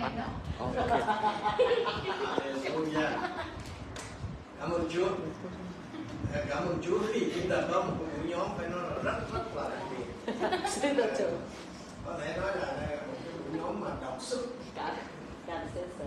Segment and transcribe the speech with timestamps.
[0.00, 0.24] này đó
[4.60, 5.08] Cảm ơn Chúa.
[6.48, 9.56] Cảm ơn Chúa vì chúng ta có một buổi nhóm phải nói là rất rất
[9.56, 10.32] là đặc biệt.
[10.68, 11.10] Xin được.
[12.06, 14.94] Có thể nói là đây là một cái buổi nhóm mà đọc sức Cả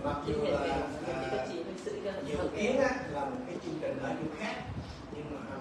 [0.04, 0.60] Mặc dù là,
[2.26, 4.54] nhiều tiếng dự kiến á, là một cái chương trình ở chỗ khác
[5.12, 5.56] nhưng mà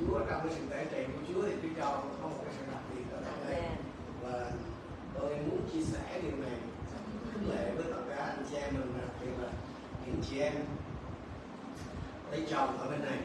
[0.00, 2.64] Chúa trong cái sự tẩy trị của Chúa thì tôi cho có một cái sự
[2.72, 3.62] đặc biệt ở đây
[4.22, 4.50] và
[5.14, 6.58] tôi muốn chia sẻ điều này
[7.42, 9.48] khích lệ với tất cả anh chị em mình đặc biệt là
[10.06, 10.52] những chị em
[12.30, 13.18] lấy chồng ở bên này.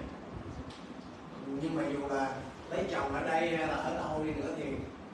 [1.62, 2.36] Nhưng mà dù là
[2.70, 4.64] lấy chồng ở đây hay là ở đâu đi nữa thì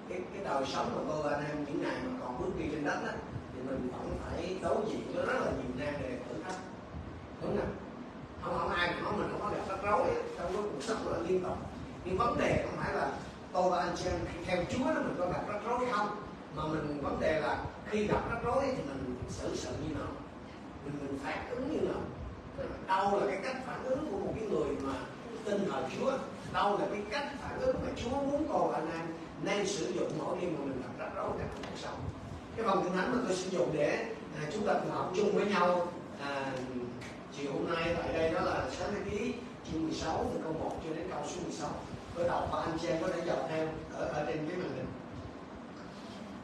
[0.09, 2.65] cái cái đời sống của tôi và anh em những ngày mà còn bước đi
[2.71, 3.13] trên đất á,
[3.53, 6.57] thì mình vẫn phải đối diện với rất là nhiều nan đề thử thách.
[7.41, 7.75] Đúng không
[8.41, 11.07] không không ai mà nói mình không có gặp rắc rối trong cái cuộc sống
[11.07, 11.57] là liên tục.
[12.05, 13.11] Nhưng vấn đề không phải là
[13.53, 16.07] tôi và anh chị em theo Chúa đó mình có gặp rắc rối không
[16.55, 17.57] mà mình vấn đề là
[17.93, 20.07] khi gặp rắc rối thì mình xử sự như nào?
[20.85, 22.01] Mình mình phản ứng như nào?
[22.87, 24.93] Đâu là cái cách phản ứng của một cái người mà
[25.45, 26.11] tin thờ Chúa?
[26.53, 29.05] Đâu là cái cách phản ứng mà Chúa muốn cô và anh em
[29.43, 31.99] nên sử dụng mỗi khi mà mình gặp rắc rối trong cuộc sống?
[32.55, 34.05] Cái phần kinh thánh mà tôi sử dụng để
[34.41, 35.87] à, chúng ta cùng học chung với nhau
[36.21, 36.51] à,
[37.37, 39.33] chiều hôm nay tại đây đó là sáng thế ký
[39.71, 41.69] chương 16 từ câu 1 cho đến câu số 16
[42.15, 44.69] tôi đọc và anh chị em có thể dọc theo ở, ở trên cái màn
[44.75, 45.02] hình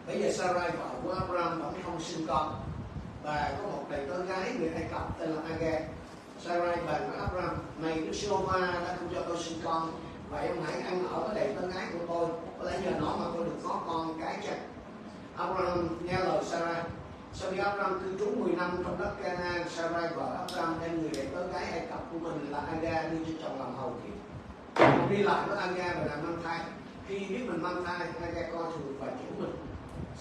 [0.09, 2.61] bây giờ Sarai vợ của Abraham vẫn không sinh con.
[3.23, 5.79] Và có một đầy tớ gái người Ai Cập tên là Aga.
[6.45, 9.91] Sarai bàn với Abraham, này Đức Sô Ma đã không cho tôi sinh con,
[10.29, 12.29] vậy ông hãy ăn ở với đầy tớ gái của tôi.
[12.59, 14.57] Có lẽ nhờ nó mà tôi được có con cái chắc
[15.37, 16.81] Abraham nghe lời Sarai.
[17.33, 21.11] Sau khi Abraham cư trú 10 năm trong đất Canaan, Sarai vợ Abraham đem người
[21.15, 24.13] đầy tớ gái Ai Cập của mình là Aga đưa cho chồng làm hầu thiếp.
[25.09, 26.59] Đi lại với Aga và làm mang thai.
[27.07, 29.68] Khi biết mình mang thai Aga coi thường và chủ mình.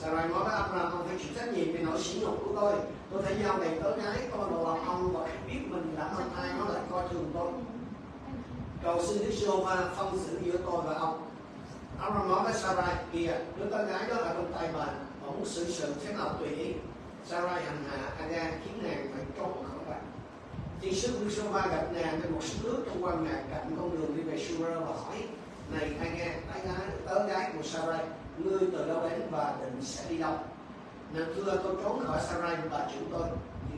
[0.01, 2.73] Sarai nói với Abraham ông phải chịu trách nhiệm vì nỗi sỉ nhục của tôi.
[3.11, 6.31] Tôi phải giao đầy tớ gái con đồ lòng ông và biết mình đã mang
[6.37, 7.53] thai nó lại coi thường tôi.
[8.83, 11.31] Cầu xin Đức Giê-hô-va phân xử giữa tôi và ông.
[12.01, 14.87] Abraham nói với Sarai, kìa, đứa con gái đó là trong tay bà
[15.23, 16.73] và muốn xử sự thế nào tùy ý?
[17.27, 19.97] Sarai hành hạ Aga khiến nàng phải trốn khỏi bà.
[20.81, 23.91] Thiên sứ Đức Giê-hô-va gặp nàng trên một sức nước trong quan ngạc cạnh con
[23.91, 25.23] đường đi về Shura và hỏi,
[25.71, 26.89] này Aga tái gái?
[27.07, 28.05] Tớ gái của Sarai
[28.45, 30.35] ngươi từ đâu đến và định sẽ đi đâu?
[31.15, 33.29] Nàng thưa tôi trốn khỏi Sarai và chủ tôi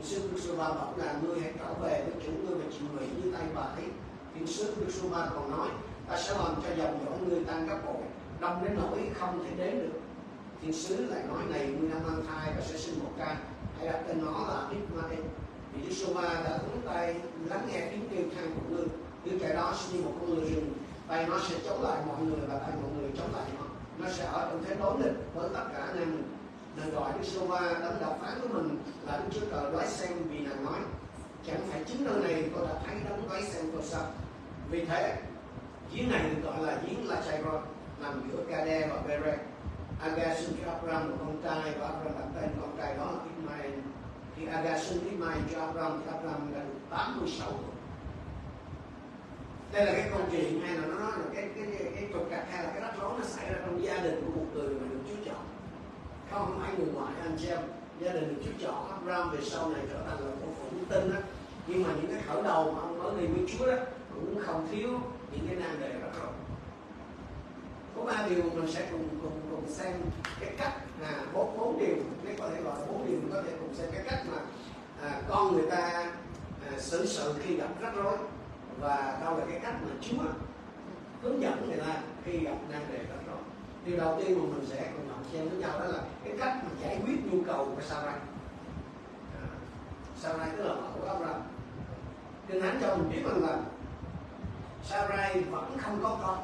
[0.01, 2.87] Thiên sứ Đức Sô bảo là ngươi hãy trở về với chủ ngươi và chịu
[2.97, 3.85] hủy như tay bà ấy.
[4.35, 5.69] Thiên sứ Đức Sô còn nói,
[6.09, 8.03] ta sẽ làm cho dòng dõi ngươi tăng gấp bội,
[8.39, 9.99] đông đến nỗi không thể đếm được.
[10.61, 13.37] Thiên sứ lại nói, này, ngươi đang mang thai và sẽ sinh một ca
[13.77, 15.25] hãy đặt tên nó là Ismael.
[15.73, 18.85] Vì Đức Sô đã hướng tay, lắng nghe tiếng kêu than của ngươi.
[19.25, 20.73] Đứa trẻ đó sẽ như một con người rừng.
[21.07, 23.60] Tay nó sẽ chống lại mọi người và tay mọi người chống lại nó
[24.03, 26.23] nó sẽ ở trong thế đối nghịch với tất cả anh em mình
[26.75, 29.87] nên gọi Đức Sô Va đấng đạo phán của mình là Đức Chúa Trời đoái
[29.87, 30.79] xem vì nàng nói
[31.47, 34.03] chẳng phải chính nơi này tôi đã thấy đấng đoái xem tôi sao
[34.71, 35.17] vì thế,
[35.93, 37.61] giếng này được gọi là giếng La Chairon
[38.01, 39.37] nằm giữa Kade và Bere.
[39.99, 43.19] Aga sinh cho Abraham một con trai và Abraham đặt tên con trai đó là
[43.37, 43.79] Ismail.
[44.35, 47.80] Khi Aga sinh Ismail cho Abraham thì Abraham đã được 86 tuổi.
[49.71, 52.27] Đây là cái câu chuyện hay là nó nói là cái cái cái, cái trục
[52.31, 54.69] trặc hay là cái rắc rối nó xảy ra trong gia đình của một người
[54.69, 55.45] mà được Chúa chọn.
[56.31, 57.59] Không phải người ngoại anh chị em.
[57.99, 61.13] Gia đình được Chúa chọn Abraham về sau này trở thành là một phụ tin
[61.13, 61.19] đó.
[61.67, 63.77] Nhưng mà những cái khởi đầu mà ông mới đi với Chúa đó
[64.15, 64.89] cũng không thiếu
[65.31, 66.31] những cái nan đề rắc rối
[67.95, 69.93] có ba điều mình sẽ cùng cùng cùng xem
[70.39, 73.41] cái cách là bốn bốn điều nếu có thể gọi là bốn điều mình có
[73.41, 74.37] thể cùng xem cái cách mà
[75.09, 75.77] à, con người ta
[76.71, 78.17] à, xử sự khi gặp rắc rối
[78.79, 80.23] và đâu là cái cách mà Chúa
[81.21, 81.95] hướng dẫn người ta
[82.25, 83.15] khi gặp nan đề đó.
[83.27, 83.37] Rồi
[83.85, 86.57] điều đầu tiên mà mình sẽ cùng học xem với nhau đó là cái cách
[86.63, 88.15] mà giải quyết nhu cầu của Sarai.
[89.41, 89.47] À,
[90.19, 91.41] Sarai tức là mẫu của Abraham
[92.47, 93.57] Kinh Thánh cho mình biết rằng là
[94.83, 96.37] Sarai vẫn không có con.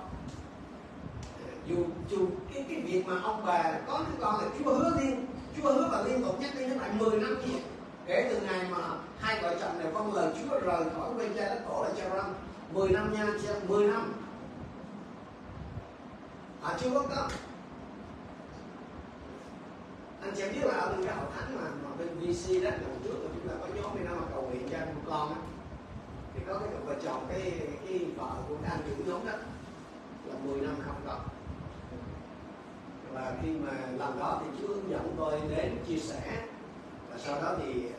[1.48, 1.76] À, dù
[2.10, 5.26] dù cái cái việc mà ông bà có đứa con là Chúa hứa liên
[5.58, 7.60] Chúa hứa và liên tục nhắc đi nhắc lại 10 năm gì
[8.06, 8.78] kể từ ngày mà
[9.20, 12.34] hai vợ chồng đều con lời Chúa rời khỏi bên cha đất cổ là Charan
[12.74, 14.14] 10 năm nha chị em 10 năm.
[16.62, 17.30] Họ chưa có con.
[20.22, 22.70] Anh chị em biết là ở bên cái hội thánh mà, mà bên VC đó
[22.70, 25.02] lần trước là chúng ta có nhóm bên đó mà cầu nguyện cho anh một
[25.10, 25.42] con á.
[26.34, 29.34] Thì có cái cặp vợ chồng cái cái vợ của cái anh chủ nhóm đó
[30.26, 31.20] là 10 năm không có.
[33.14, 36.48] Và khi mà lần đó thì Chúa hướng dẫn tôi đến chia sẻ.
[37.12, 37.90] Và sau đó thì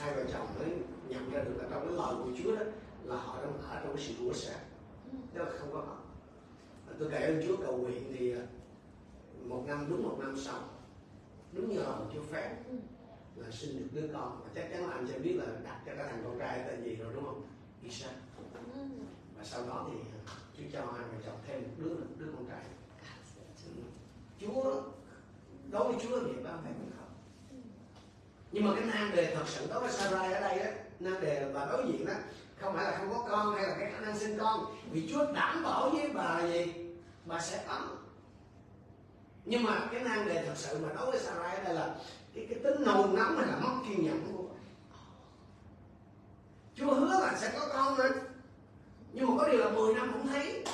[0.00, 0.68] hai vợ chồng mới
[1.08, 2.62] nhận ra được là trong cái lời của Chúa đó
[3.04, 4.60] là họ đang ở trong cái sự của sẻ
[5.34, 5.96] tức là không có họ
[6.98, 8.34] tôi kể ơn Chúa cầu nguyện thì
[9.44, 10.60] một năm đúng một năm sau
[11.52, 12.56] đúng như lời Chúa phép
[13.36, 14.40] là sinh được đứa con.
[14.44, 16.84] Và chắc chắn là anh sẽ biết là đặt cho cái thằng con trai tên
[16.84, 17.42] gì rồi đúng không?
[17.82, 18.12] Isaac
[18.74, 18.80] Ừ.
[19.38, 19.98] và sau đó thì
[20.56, 22.64] Chúa cho hai vợ chồng thêm một đứa nữa, đứa con trai.
[23.66, 23.82] Ừ.
[24.40, 24.82] Chúa
[25.70, 27.05] đối với Chúa việc đó phải không
[28.52, 30.70] nhưng mà cái nan đề thật sự đối với Sarai ở đây á
[31.00, 32.14] nan đề bà đối diện đó
[32.60, 34.76] không phải là không có con hay là cái khả năng sinh con.
[34.90, 36.72] Vì Chúa đảm bảo với bà là gì?
[37.26, 37.80] Bà sẽ có
[39.46, 41.94] nhưng mà cái nan đề thật sự mà đối với Sarai ở đây là
[42.34, 44.44] cái, cái tính nồng nóng hay là mất kiên nhẫn của.
[46.74, 46.94] Chúa.
[46.94, 48.08] Hứa là sẽ có con nữa.
[49.12, 50.64] Nhưng mà có điều là 10 năm không thấy.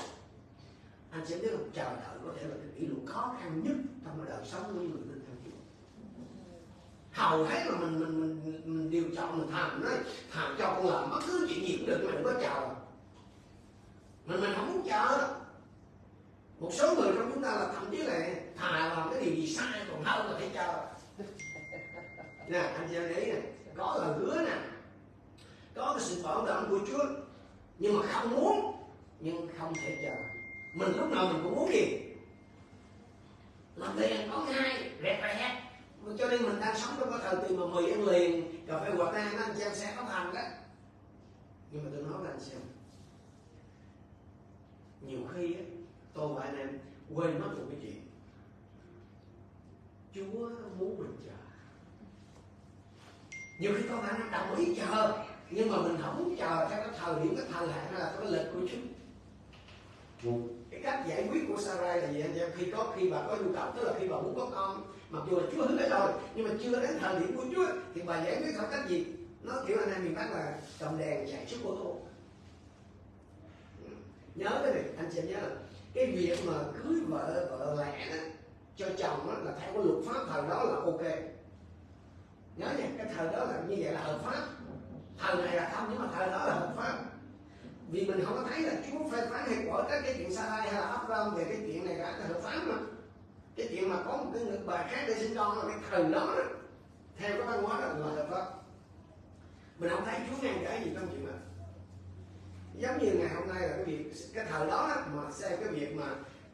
[1.10, 1.70] Anh sẽ biết không?
[1.74, 4.80] Chờ đợi có thể là cái kỷ lục khó khăn nhất trong đời sống của
[4.80, 5.21] người tin
[7.12, 9.92] hầu hết là mình mình mình, mình điều chọn mình thầm nói
[10.32, 12.74] thầm cho con làm bất cứ chuyện gì cũng được mà đừng có chờ
[14.26, 15.28] mình mình không muốn chờ.
[16.58, 19.46] Một số người trong chúng ta là thậm chí là thà làm cái điều gì
[19.46, 20.86] sai còn hơn là phải chờ.
[22.48, 23.40] Nè anh chị em để ý nè
[23.76, 24.56] có lời hứa nè
[25.74, 27.04] có cái sự bảo đảm của Chúa
[27.78, 28.76] nhưng mà không muốn
[29.20, 30.14] nhưng không thể chờ.
[30.74, 31.98] Mình lúc nào mình cũng muốn gì?
[33.76, 35.61] Làm tiền có ngay rẹt rẹt
[36.18, 38.90] cho nên mình đang sống trong cái thời kỳ mà mì ăn liền cà phê
[38.96, 40.40] quạt nang đó anh chị em sẽ có thành đó.
[41.70, 42.60] Nhưng mà tôi nói với anh xem
[45.06, 45.60] nhiều khi á,
[46.14, 46.78] tôi và anh em
[47.14, 48.06] quên mất một cái chuyện.
[50.14, 51.32] Chúa muốn mình chờ.
[53.58, 56.78] Nhiều khi con anh em đồng ý chờ nhưng mà mình không muốn chờ theo
[56.78, 58.78] cái thời điểm cái thời hạn hay là cái lịch của Chúa
[60.70, 62.50] cái cách giải quyết của Sarai là gì anh em?
[62.56, 65.22] Khi có khi bà có nhu cầu tức là khi bà muốn có con mặc
[65.30, 68.24] dù là Chúa hứa rồi nhưng mà chưa đến thời điểm của Chúa thì bà
[68.24, 69.06] giải quyết theo cách gì?
[69.42, 71.96] Nó kiểu anh em miền Bắc là cầm đèn chạy trước ô tô.
[74.34, 75.48] Nhớ cái này anh chị nhớ là
[75.94, 78.22] cái việc mà cưới vợ vợ lẽ đó,
[78.76, 81.02] cho chồng đó, là theo cái luật pháp thời đó là ok.
[82.56, 84.46] Nhớ nha cái thời đó là như vậy là hợp pháp.
[85.18, 87.11] Thời này là không nhưng mà thời đó là hợp pháp
[87.92, 90.62] vì mình không có thấy là Chúa phê phán hay quả các cái chuyện Sarai
[90.62, 92.74] hay là Abraham về cái chuyện này cả hợp pháp mà.
[93.56, 96.02] Cái chuyện mà có một cái người bà khác để sinh con là cái thời
[96.12, 96.44] đó, đó.
[97.16, 98.46] Theo cái văn hóa đó là hợp pháp
[99.78, 101.36] mình không thấy Chúa ngăn cản gì trong chuyện này.
[102.74, 105.68] Giống như ngày hôm nay là cái việc cái thời đó, đó mà xem cái
[105.68, 106.06] việc mà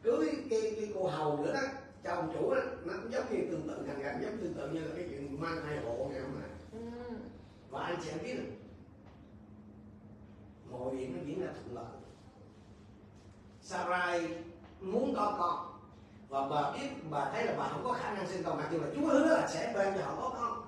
[0.03, 1.61] cưới cái cái cô hầu nữa đó
[2.03, 4.69] cho ông chủ đó nó cũng giống như tương tự gần gần giống tương tự
[4.69, 6.49] như là cái chuyện mang thai hộ ngày hôm nay.
[6.71, 6.79] Ừ.
[7.69, 8.58] và anh sẽ biết được
[10.71, 11.93] mọi việc nó diễn ra thuận lợi.
[13.61, 14.27] Sarai
[14.81, 15.79] muốn có con,
[16.29, 18.79] và bà biết, bà thấy là bà không có khả năng sinh con mặc dù
[18.79, 20.61] là Chúa hứa là sẽ ban cho họ có con.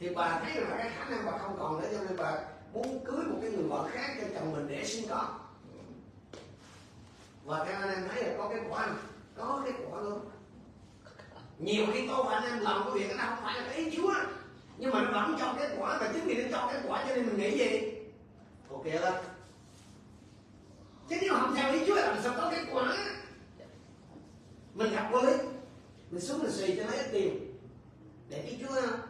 [0.00, 2.38] Thì bà thấy là cái khả năng bà không còn nữa, cho nên bà
[2.72, 5.26] muốn cưới một cái người vợ khác cho chồng mình để sinh con.
[7.44, 8.96] Và theo anh em thấy là có cái quả
[9.36, 10.20] có cái quả luôn
[11.58, 13.96] nhiều khi tôi và anh em làm cái việc đó không phải là cái ý
[13.96, 14.12] Chúa,
[14.78, 17.14] nhưng mà nó vẫn cho kết quả, và chính vì nó cho kết quả cho
[17.14, 17.94] nên mình nghĩ gì?
[18.70, 19.10] Ok đó
[21.08, 22.96] chứ nếu không theo ý Chúa làm sao có kết quả?
[24.74, 25.38] Mình gặp với
[26.10, 27.56] mình xuống mình xì cho lấy ít tiền,
[28.28, 29.00] để ý Chúa không?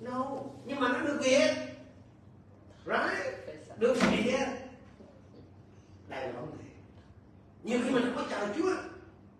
[0.00, 0.26] No.
[0.64, 1.50] Nhưng mà nó được việc
[2.86, 3.32] right.
[3.78, 4.36] Được việc
[6.08, 6.64] đây là vấn đề.
[7.62, 8.72] Nhiều khi mình không có chờ Chúa.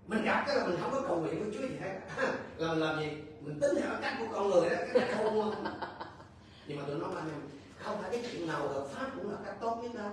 [0.07, 2.01] Mình gặp cái là mình không có cầu nguyện với Chúa gì hết.
[2.59, 3.09] Làm làm gì?
[3.41, 5.55] Mình tính theo cách của con người đó, cái cách không
[6.67, 7.41] nhưng mà tôi nói anh em
[7.79, 10.11] không phải cái chuyện nào hợp pháp cũng là cách tốt nhất đâu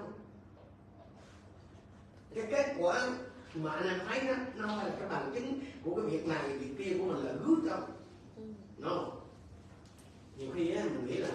[2.36, 3.10] cái kết quả
[3.56, 6.76] mà anh em thấy đó nó là cái bằng chứng của cái việc này việc
[6.78, 7.92] kia của mình là good không?
[8.36, 8.44] Ừ.
[8.78, 9.06] no
[10.38, 11.30] nhiều khi á mình nghĩ là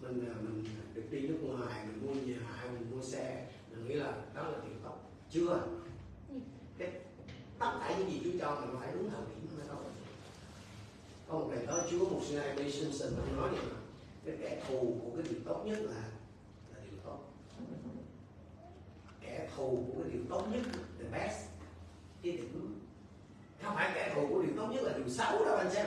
[0.00, 2.36] mình à, mình được đi nước ngoài mình mua nhà
[2.72, 4.96] mình mua xe mình nghĩ là đó là điều tốt.
[5.30, 5.62] Chưa.
[6.78, 6.92] Cái
[7.58, 9.80] tất cả những gì Chúa cho mình phải đúng thời điểm mới tốt
[11.28, 12.60] có một ngày đó Chúa một sư B.
[12.72, 13.78] Simpson ông nói rằng là
[14.24, 16.02] cái kẻ thù của cái điều tốt nhất là
[16.90, 17.18] điều tốt
[19.38, 20.60] kẻ thù của cái điều tốt nhất
[20.98, 21.38] the best.
[22.22, 22.80] Cái đừng,
[23.62, 25.86] không phải kẻ thù của điều tốt nhất là điều xấu đâu anh xem.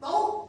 [0.00, 0.46] Tốt.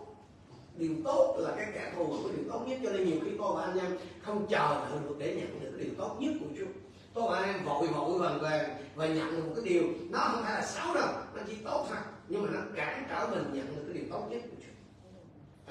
[0.76, 2.80] Điều tốt là cái kẻ thù của điều tốt nhất.
[2.84, 5.72] Cho nên nhiều khi tôi và anh em không chờ đợi được để nhận được
[5.78, 6.66] cái điều tốt nhất của Chúa.
[7.14, 9.84] Tôi và anh em vội vội vàng vàng và nhận được một cái điều.
[10.10, 11.98] Nó không phải là xấu đâu nó chỉ tốt thôi.
[12.28, 14.74] Nhưng mà nó cản trở mình nhận được cái điều tốt nhất của Chúa.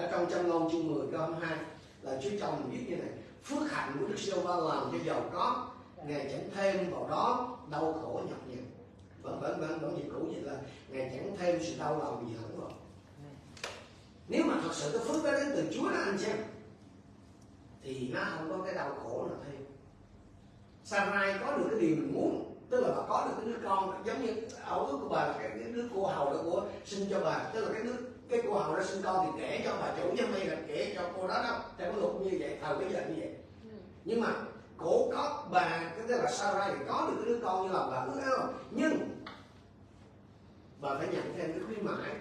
[0.02, 1.56] Ở trong trong ngôn chương 10 câu 2
[2.02, 3.10] là Chúa chồng viết như này.
[3.44, 5.70] Phước hạnh của Đức Siêu Va làm cho giàu có
[6.06, 8.64] ngài chẳng thêm vào đó đau khổ nhọc nhằn.
[9.22, 10.56] Vẫn vẫn vẫn vẫn dịch cũ vậy là
[10.88, 12.70] ngài chẳng thêm sự đau lòng gì hẳn rồi
[14.28, 16.36] nếu mà thật sự cái phước đó đến từ Chúa đó anh xem
[17.82, 19.64] thì nó không có cái đau khổ nào thêm.
[20.84, 24.02] Sarai có được cái điều mình muốn tức là bà có được cái đứa con
[24.06, 27.06] giống như ảo ước của bà là cái, cái đứa cô hầu đó của sinh
[27.10, 27.50] cho bà.
[27.54, 27.96] Tức là cái đứa
[28.28, 30.92] cái cô hầu đó sinh con thì kể cho bà chủ nhân hay là kể
[30.96, 33.34] cho cô đó đó theo cái luật như vậy thời bây giờ như vậy.
[34.04, 34.28] Nhưng mà
[34.80, 37.96] cổ có bà, cái tên là Sarah có được cái đứa con như là bà
[37.96, 38.52] ước ao.
[38.70, 39.22] Nhưng,
[40.80, 42.16] bà phải nhận thêm cái khuyến mãi.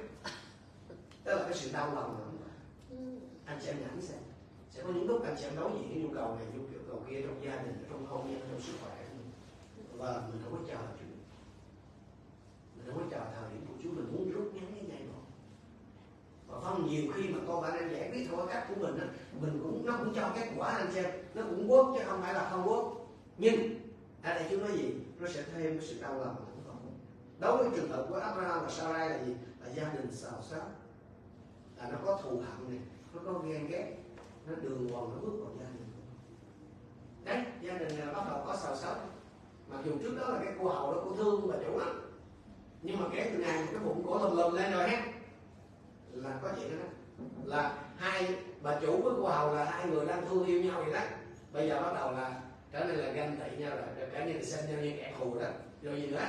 [1.24, 2.26] Tức là cái sự đau lòng nữa
[3.46, 4.20] anh chị em nhẩm xem.
[4.72, 7.04] Sẽ có những lúc anh chị em đối diện cái nhu cầu này, nhu cầu
[7.10, 9.06] kia trong gia đình, trong hôn nhân, trong sức khỏe.
[9.98, 11.10] Và mình không có chờ Chúa
[12.76, 13.90] mình không có chờ thời điểm của Chúa.
[13.90, 14.69] Mình muốn rút ngắn
[16.60, 19.08] và không, nhiều khi mà con bạn anh giải quyết theo cách của mình á,
[19.42, 21.06] mình cũng, nó cũng cho kết quả anh xem.
[21.34, 23.08] Nó cũng quốc chứ không phải là không quốc.
[23.38, 23.56] nhưng
[24.22, 24.94] à, ở đây chúng nói gì?
[25.20, 26.78] Nó sẽ thêm cái sự đau lòng của con
[27.40, 29.34] đối với trường hợp của Abraham và Sarai là gì?
[29.64, 30.70] Là gia đình xào xáo
[31.78, 32.80] là nó có thù hận này,
[33.14, 33.96] nó có ghen ghét,
[34.48, 35.90] nó đường hoàng, nó bước vào gia đình.
[37.26, 38.96] Đấy, gia đình này bắt đầu có xào xáo
[39.72, 42.02] mặc dù trước đó là cái cô hầu đó cô thương bà chủ lắm
[42.82, 44.98] nhưng mà kể từ ngày cái bụng cổ lùm lùm lên rồi hết
[46.14, 46.86] là có chuyện đó
[47.44, 50.94] là hai bà chủ với cô hầu là hai người đang thương yêu nhau vậy
[50.94, 51.02] đó.
[51.54, 54.44] Bây giờ bắt đầu là trở nên là ganh tị nhau rồi cả nên là
[54.44, 55.48] xem nhau như kẻ thù đó.
[55.82, 56.26] Rồi gì nữa?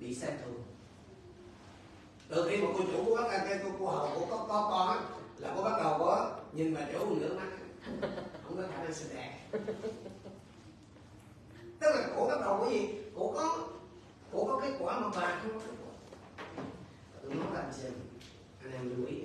[0.00, 0.62] Bị xem thường.
[2.28, 4.88] Từ khi mà cô chủ của bác cái cô, cô hầu của có có con
[4.88, 5.02] á
[5.36, 7.46] là cô bắt đầu có nhìn bà chủ nữa mắt
[8.44, 9.38] không có khả năng xinh đẹp.
[11.80, 12.88] Tức là cổ bắt đầu cái gì?
[13.16, 13.68] Cổ có
[14.32, 15.89] cổ có kết quả mà bà không có kết quả
[17.30, 17.92] tôi nói là anh xem
[18.62, 19.16] anh em lưu ý.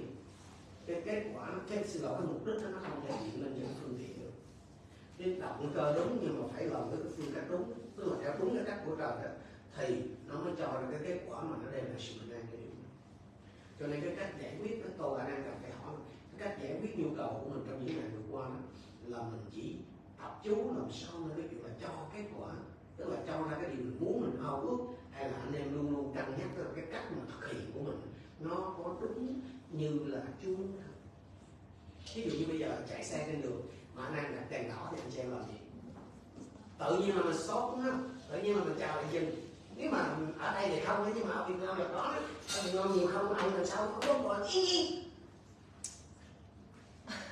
[0.87, 3.53] Cái kết quả cái xin lỗi cái mục đích đó nó không thể hiện lên
[3.53, 4.31] những phương tiện được.
[5.17, 7.73] Cái động cơ đúng nhưng mà phải làm với cái phương cách đúng.
[7.95, 9.29] Tức là theo đúng cái cách của trời đó
[9.77, 12.45] thì nó mới cho ra cái kết quả mà nó đem lại sự bình an
[12.51, 12.75] cho chúng
[13.79, 15.93] cho nên cái cách giải quyết cái tôi anh em cần phải hỏi
[16.37, 18.55] cái cách giải quyết nhu cầu của mình trong những ngày vừa qua đó,
[19.07, 19.75] là mình chỉ
[20.17, 22.49] tập chú làm sao nên cái chuyện là cho kết quả
[22.97, 24.77] tức là cho ra cái điều mình muốn mình ao ước
[25.11, 27.71] hay là anh em luôn luôn cân nhắc cái cách mà thực hiện
[28.39, 30.95] nó có đúng như là Chúa muốn không?
[32.15, 33.61] ví dụ như bây giờ chạy xe trên đường,
[33.95, 35.57] mà anh em đặt đèn đỏ thì anh xem làm gì?
[36.79, 37.91] Tự nhiên là mình sốt á
[38.31, 39.31] tự nhiên là mình chào lại dừng.
[39.75, 42.15] Nếu mà ở đây thì không nhưng mà ở Việt Nam là có đó.
[42.55, 45.05] ở Việt Nam nhiều không anh làm sao có còn yên yên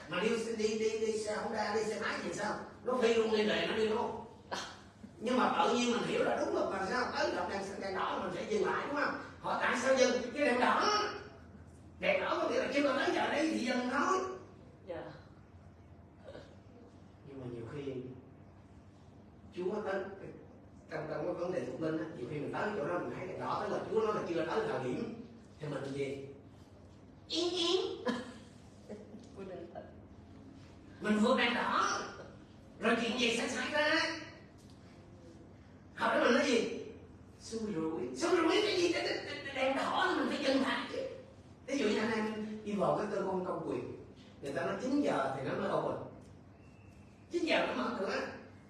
[0.09, 2.55] mà đi đi đi đi xe Honda, đi xe máy thì sao?
[2.83, 4.11] Nó phi luôn lên đề nó đi luôn.
[5.19, 7.11] Nhưng mà tự nhiên mình hiểu là đúng luật là sao?
[7.17, 9.13] Tới gặp đèn đèn đỏ mình sẽ dừng lại, đúng không?
[9.43, 10.21] Họ tại sao dừng?
[10.33, 11.03] Cái đèn đỏ.
[11.99, 14.17] Đèn đỏ có nghĩa là chưa tới giờ đây thì dừng thôi.
[14.87, 15.01] Dạ.
[17.27, 17.93] nhưng mà nhiều khi
[19.55, 20.29] Chúa tới cái-
[20.91, 23.13] trong trong cái vấn đề thuộc linh á, nhiều khi mình tới chỗ đó mình
[23.17, 25.25] thấy đèn đỏ tức là Chúa nói là chưa tới thời điểm.
[25.59, 26.27] Thì mình gì
[27.27, 28.03] yên yên
[31.01, 31.99] mình vượt đèn đỏ.
[32.79, 34.01] Rồi chuyện gì sẽ xảy ra?
[35.95, 36.82] Hồi đó mình nói gì
[37.43, 38.01] xui rủi.
[38.17, 38.91] Xui rủi cái gì?
[38.93, 39.19] Cái-
[39.55, 40.97] đèn đỏ thì mình phải dừng lại chứ.
[41.67, 44.03] Ví dụ như anh em đi vào cái cơ quan công quyền,
[44.41, 45.97] người ta nói 9 giờ thì nó mới open.
[47.31, 48.15] 9 giờ nó mở cửa.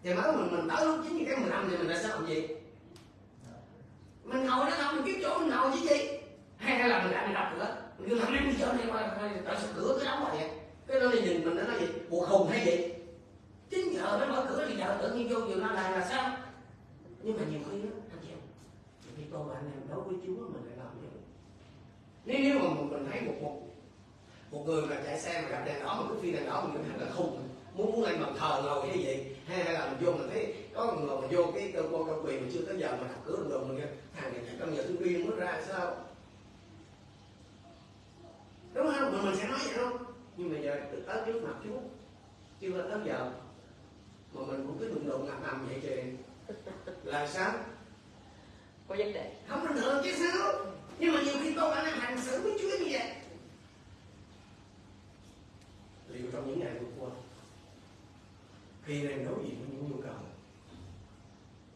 [0.04, 2.28] Thì mới mình mình tới lúc 9 giờ cái 15 thì mình đã sao làm
[2.28, 2.48] gì?
[4.24, 6.08] Mình ngồi đó không, mình kiếm chỗ mình ngồi chứ gì.
[6.58, 7.78] Hay là mình lại mình đập cửa.
[7.98, 10.50] Mình cứ làm đi chỗ này qua tại sao cửa cứ đóng vậy
[10.88, 11.14] cái nó à.
[11.14, 11.88] nhìn mình, nó nói gì?
[12.10, 12.94] Buộc khùng hay gì
[13.70, 16.38] 9 giờ nó mở cửa thì giờ tự nhiên vô vừa nó lại là sao?
[17.24, 18.40] Nhưng mà nhiều khi đó anh chị em
[19.04, 21.22] nhiều khi tôi và anh em đối với Chúa mình lại làm như vậy.
[22.26, 23.60] Nếu nếu mà mình, mình thấy một một
[24.52, 26.74] một người mà chạy xe mà gặp đèn đỏ mà cứ phi đèn đỏ mình
[26.74, 29.90] cảm thấy là khùng muốn muốn anh bằng thờ ngồi hay gì hay hay là
[29.90, 32.48] mình vô mình thấy có một người mà vô cái cơ quan công quyền mà
[32.54, 34.98] chưa tới giờ mà đập cửa đồng mình kêu thằng này chắc trong giờ tôi
[34.98, 35.96] viên mới ra sao?
[38.74, 39.12] Đúng không?
[39.12, 39.98] Mình mình sẽ nói vậy không?
[40.38, 41.80] Nhưng mà giờ tới trước mặt Chúa
[42.62, 43.32] chưa tới giờ
[44.34, 46.04] mà mình cũng cứ đụng đụng ngập nằm vậy kìa.
[47.04, 47.54] Là sao?
[48.88, 49.34] Có vấn đề.
[49.48, 50.54] không bình thường chứ sao
[51.00, 53.16] nhưng mà nhiều khi tôi anh em hành xử với Chúa như vậy.
[56.08, 57.10] Liệu trong những ngày vừa qua
[58.86, 60.16] khi anh em đối diện với những nhu cầu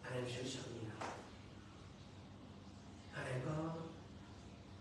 [0.04, 1.10] anh em xử sự như nào?
[3.14, 3.76] Anh em có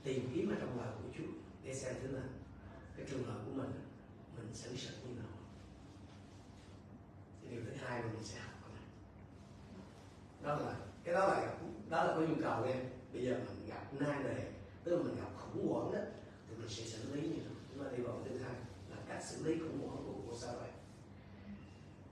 [0.05, 1.33] tìm kiếm ở trong lời của Chúa
[1.65, 2.23] để xem thử là
[2.97, 3.71] cái trường hợp của mình
[4.37, 5.27] mình xử sự như nào?
[7.43, 8.85] Thì điều thứ hai mà mình sẽ học cái này
[10.43, 11.55] đó là cái đó là
[11.89, 12.77] đó là có nhu cầu em.
[13.13, 14.53] Bây giờ mình gặp nan đề,
[14.85, 15.99] tức là mình gặp khủng hoảng đó,
[16.49, 18.55] thì mình sẽ xử lý như thế chúng ta đi vào thứ hai,
[18.91, 20.69] là cách xử lý khủng hoảng của của sao vậy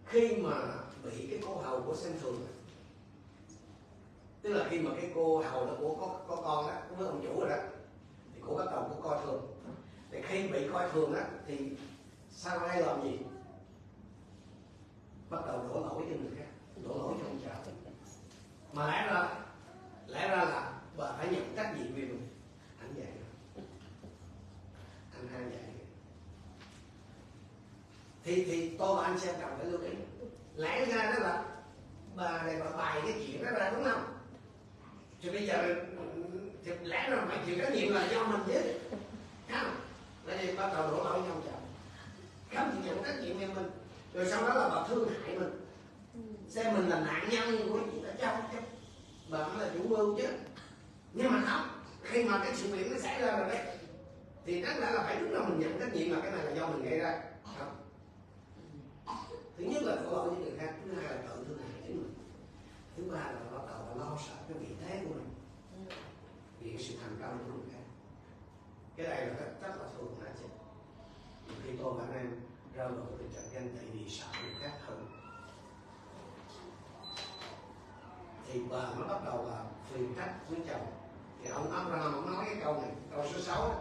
[0.07, 0.75] khi mà
[1.05, 2.47] bị cái cô hầu của xem thường,
[4.43, 7.21] tức là khi mà cái cô hầu đó, của, có có con đó với ông
[7.23, 7.57] chủ rồi đó,
[8.35, 9.47] thì cô bắt đầu cô coi thường.
[10.11, 11.59] Thì khi bị coi thường đó, thì
[12.31, 13.19] sao ai làm gì?
[15.31, 16.49] Bắt đầu đổ lỗi cho người khác,
[16.89, 17.55] đổ lỗi cho ông cha
[18.75, 19.29] mà lẽ ra
[20.07, 22.29] lẽ ra là bà phải nhận trách nhiệm về mình.
[22.81, 23.07] Anh vậy
[25.15, 25.59] anh hai vậy
[28.25, 29.91] thì thì tôi và anh xem cần phải lưu ý
[30.57, 31.45] lẽ ra đó là
[32.17, 34.19] bà này bà bày cái chuyện đó ra, đúng không?
[35.23, 35.75] Thì bây giờ,
[36.65, 38.61] thì lẽ ra phải chịu trách nhiệm là do mình chứ.
[39.51, 39.77] Không
[40.25, 41.67] là gì bắt đầu đổ lỗi nhau chồng.
[42.55, 43.71] Không chịu nhận trách nhiệm về mình.
[44.15, 45.51] Rồi sau đó là bà thương hại mình.
[46.49, 48.59] Xem mình là nạn nhân của chuyện ở chứ.
[49.31, 50.29] Bạn là chủ mưu chứ.
[51.13, 51.69] Nhưng mà không
[52.03, 53.67] khi mà cái sự việc nó xảy ra rồi đấy
[54.47, 56.53] thì đáng lẽ là phải lúc nào mình nhận trách nhiệm là cái này là
[56.53, 57.23] do mình gây ra.
[57.59, 57.77] Không.
[59.57, 61.97] Thứ nhất là khổ lỗi với người khác thứ hai là tự thương hại chính
[61.97, 62.15] mình.
[62.97, 65.31] Thứ ba là bắt đầu là lo sợ cái vị thế của mình.
[66.61, 67.85] Vì sự thành công của người khác.
[68.97, 70.47] Cái này là rất, rất là thường là chứ
[71.65, 72.41] khi tôi và anh em
[72.75, 75.07] rơi vào tình trạng ganh tị vì sợ người khác hơn
[78.55, 80.87] thì bà nó bắt đầu là phiền trách với chồng.
[81.43, 83.75] Thì ông Abraham ông nói cái câu này, câu số 6 đó.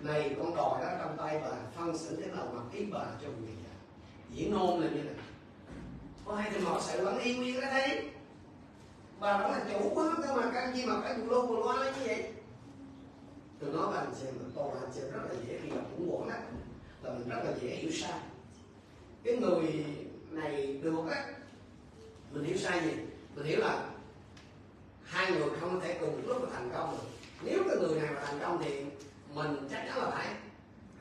[0.00, 3.28] này con đòi đó, trong tay bà phân xử thế nào mặc ý bà cho
[3.28, 3.70] người già
[4.30, 5.14] diễn ngôn là như này.
[6.24, 8.10] Có hai thì họ sự vẫn yêu yêu đó thấy
[9.20, 11.84] bà vẫn là chủ quá, cơ mà cái gì mà cái buồn lô buồn loa
[11.84, 12.32] như vậy?
[13.60, 16.10] Tôi nói với anh xem là tôi anh xem rất là dễ khi gặp khủng
[16.10, 16.36] hoảng đó
[17.02, 18.20] là mình rất là dễ hiểu sai.
[19.24, 19.84] Cái người
[20.30, 21.26] này được á,
[22.30, 22.92] mình hiểu sai gì?
[23.34, 23.86] Mình hiểu là
[25.04, 27.08] hai người không thể cùng lúc mà thành công được.
[27.42, 28.84] Nếu cái người này mà thành công thì
[29.34, 30.26] mình chắc chắn là phải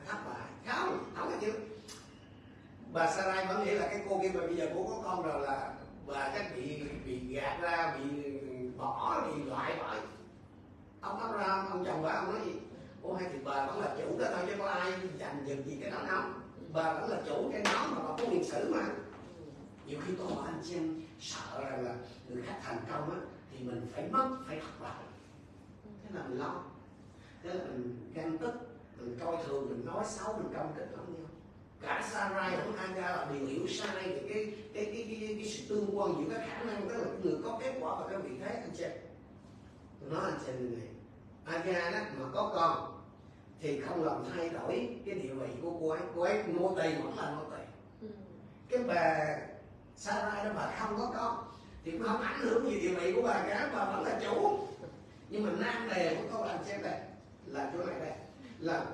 [0.07, 0.47] thất bại.
[0.67, 1.53] Không không có chịu
[2.93, 5.41] bà Sarai vẫn nghĩ là cái cô kia mà bây giờ cô có con rồi
[5.41, 5.73] là
[6.07, 8.23] bà chắc bị bị gạt ra, bị
[8.77, 9.95] bỏ bị loại bỏ
[11.01, 12.51] ông Abraham ông chồng bà, ông nói gì?
[13.03, 15.77] Cô hay thì bà vẫn là chủ đó thôi chứ có ai giành giật gì
[15.81, 16.33] cái đó không
[16.73, 18.85] bà vẫn là chủ cái đó mà bà có quyền xử mà.
[19.85, 21.95] Nhiều khi tôi hỏi anh xem sợ rằng là
[22.27, 23.17] người khác thành công á
[23.51, 25.03] thì mình phải mất phải thất bại
[26.03, 26.63] thế là mình lo.
[27.43, 28.53] Thế là mình ganh tức
[28.97, 31.29] mình coi thường mình nói xấu mình công kích lẫn nhau
[31.81, 35.45] cả Sarai lẫn Hagar là đều hiểu sai về cái cái cái cái, cái, cái
[35.45, 38.21] sự tương quan giữa các khả năng tức là người có kết quả và cái
[38.21, 38.91] vị thế anh xem
[40.01, 40.87] tôi nói anh như này
[41.43, 43.01] Hagar đó mà có con
[43.59, 46.01] thì không làm thay đổi cái địa vị của cô ấy.
[46.15, 47.63] Cô ấy nô tỳ vẫn là nô tỳ
[48.69, 49.35] cái bà
[50.03, 51.51] Sarai đó bà không có con?
[51.83, 54.67] Thì cũng không ảnh hưởng gì địa vị của bà cả, bà vẫn là chủ.
[55.29, 57.01] Nhưng mà nan đề của câu làm xem này
[57.45, 58.11] là chỗ này đây,
[58.59, 58.85] là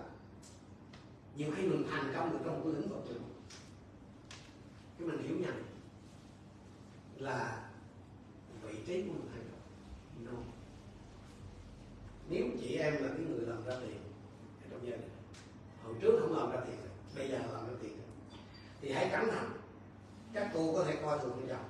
[1.36, 3.20] nhiều khi mình thành công được trong cái lĩnh vực này.
[5.00, 5.64] Cái mình hiểu nhầm
[7.18, 7.60] là
[8.62, 9.60] vị trí của mình thay đổi
[10.26, 10.40] no.
[12.30, 14.02] nếu chị em là cái người làm ra tiền
[14.72, 15.10] trong gia đình,
[15.84, 16.78] hồi trước không làm ra tiền
[17.16, 17.98] bây giờ làm ra tiền
[18.82, 19.59] thì hãy cẩn thận
[20.34, 21.70] các cô có thể coi thường chồng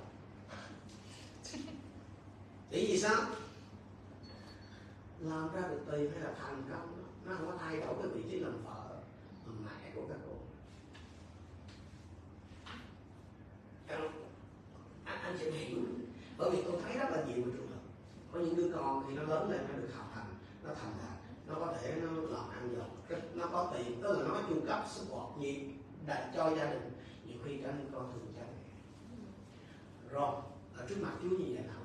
[2.70, 3.22] lý vì sao?
[5.20, 8.22] Làm ra được tiền hay là thành công Nó không có thay đổi cái vị
[8.30, 9.00] trí làm vợ
[9.46, 10.36] Làm mẹ của các cô.
[15.04, 15.78] Anh, anh sẽ hiểu.
[16.38, 17.80] Bởi vì tôi thấy rất là nhiều trường hợp
[18.32, 21.18] Có những đứa con thì nó lớn lên nó được học hành Nó thành đạt
[21.46, 24.84] Nó có thể nó làm ăn giàu Nó có tiền Tức là nó chu cấp
[24.90, 25.70] support gì
[26.06, 26.92] Để cho gia đình
[27.26, 28.29] Nhiều khi trở nên con thường.
[30.10, 30.34] Rồi
[30.76, 31.76] ở trước mặt Chúa như vậy nào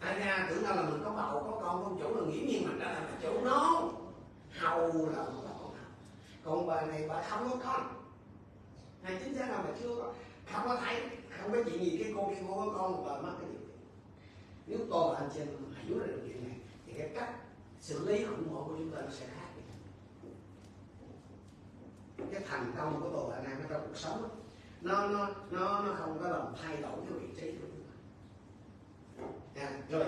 [0.00, 2.68] ai ra tưởng đâu là mình có bầu có con con chủ là nghiễm nhiên
[2.68, 3.40] mình đã là chủ.
[3.44, 3.90] Nó
[4.58, 5.74] hầu là một bà con
[6.44, 8.04] hầu còn bà này bà không có con.
[9.02, 10.12] Này chính xác là bà chưa có
[10.52, 11.00] không có thấy
[11.40, 13.58] không có chuyện gì cái cô kia cô có con bà mất cái gì
[14.66, 15.48] nếu tôi và anh trên
[15.82, 17.34] hiểu được chuyện này thì cái cách
[17.80, 19.40] xử lý khủng hoảng của chúng ta nó sẽ khác.
[22.32, 24.28] Cái thành công của tôi và anh em trong cuộc sống đó,
[24.84, 27.94] nó nó nó nó không có làm thay đổi cái vị trí của chúng ta.
[29.62, 30.04] À, rồi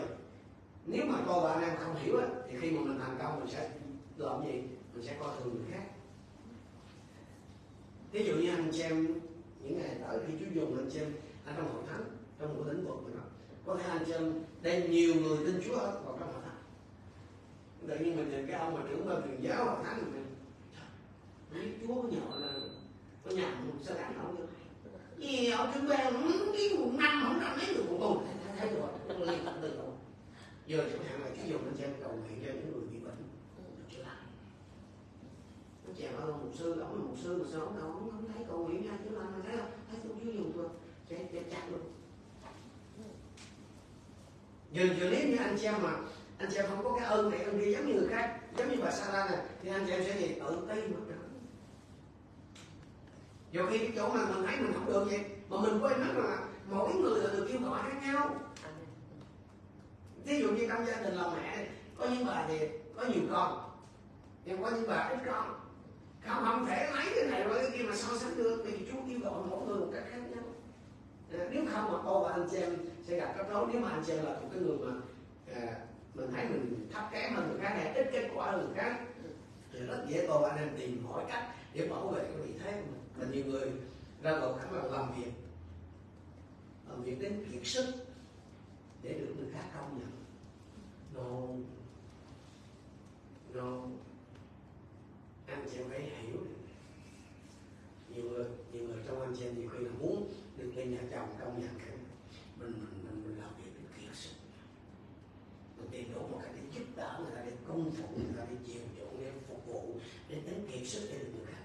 [0.87, 3.41] nếu mà cô và anh em không hiểu ấy, thì khi mà mình thành công
[3.41, 3.71] mình sẽ
[4.17, 4.63] làm gì?
[4.95, 5.83] Mình sẽ coi thường người khác.
[8.13, 9.21] Ví dụ như anh xem
[9.63, 11.13] những ngày tới khi Chúa dùng anh xem
[11.45, 12.05] anh trong hội thánh
[12.39, 13.23] trong một lĩnh vực của nó
[13.67, 16.63] có thể anh xem đem nhiều người tin Chúa vào trong hội thánh.
[17.89, 20.27] Tự nhiên mình nhìn cái ông mà trưởng ban truyền giáo hội thánh mình
[21.51, 22.53] nói Chúa có nhỏ là
[23.25, 24.47] có nhầm sao đánh không được
[25.19, 26.13] gì ông trưởng ban
[26.53, 28.23] cái quận năm không ra mấy người một
[28.59, 29.87] thấy rồi tôi liên tục từ rồi.
[30.67, 33.17] Giờ chẳng hạn là cái dùng anh xem cầu nguyện cho những người bị bệnh
[33.79, 34.27] được chữa lành
[35.87, 38.45] nó chèo ở một sư ông là một sư mà sao ông đâu không thấy
[38.49, 39.71] cầu nguyện nha chữa lành mà thấy không?
[39.91, 40.67] Thấy tôi chưa dùng thôi
[41.11, 41.81] chạy chạy chặt luôn.
[44.73, 45.97] Giờ giờ nếu như anh xem mà,
[46.39, 48.77] anh xem không có cái ơn này, ơn kia giống như người khác, giống như
[48.83, 50.35] bà Sarah này thì anh xem sẽ gì?
[50.35, 51.16] Tự ti mà
[53.53, 56.13] nhiều khi cái chỗ mà mình thấy mình không được vậy mà mình quên mất
[56.15, 56.39] là
[56.71, 58.35] mỗi người là được kêu gọi khác nhau.
[60.25, 62.59] Ví dụ như trong gia đình là mẹ có những bà thì
[62.97, 63.67] có nhiều con
[64.45, 65.61] nhưng có những bà ít con.
[66.27, 68.99] Không không thể lấy cái này với cái kia mà so sánh được vì Chúa
[69.09, 70.45] yêu gọi mỗi người một cách khác nhau.
[71.33, 72.77] À, nếu không mà cô và anh chị em
[73.09, 73.67] sẽ gặp rắc rối.
[73.73, 74.93] Nếu mà anh chị em là một cái người mà
[75.55, 75.77] à,
[76.15, 79.01] mình thấy mình thấp kém hơn người khác hay ít kết quả hơn người khác
[79.73, 82.53] thì rất dễ cô và anh em tìm mọi cách để bảo vệ cái vị
[82.65, 83.71] thế của mình và nhiều người
[84.23, 85.33] ra vào khả năng làm việc.
[86.89, 87.95] Làm việc đến kiệt sức
[89.03, 90.11] để được người khác công nhận.
[91.15, 91.47] No
[93.55, 93.83] no
[95.47, 96.37] anh chị em phải hiểu.
[98.09, 101.01] Nhiều người nhiều người trong anh chị em nhiều khi là muốn được lên nhà
[101.11, 101.97] chồng công nhận cái
[102.61, 104.35] mình mình mình, mình làm việc đến kiệt sức.
[105.79, 108.47] Mình tìm đủ một cách để giúp đỡ người ta để công phụ người ta
[108.51, 109.95] để chiều chuộng để phục vụ
[110.29, 111.56] để đến kiệt sức để được người khác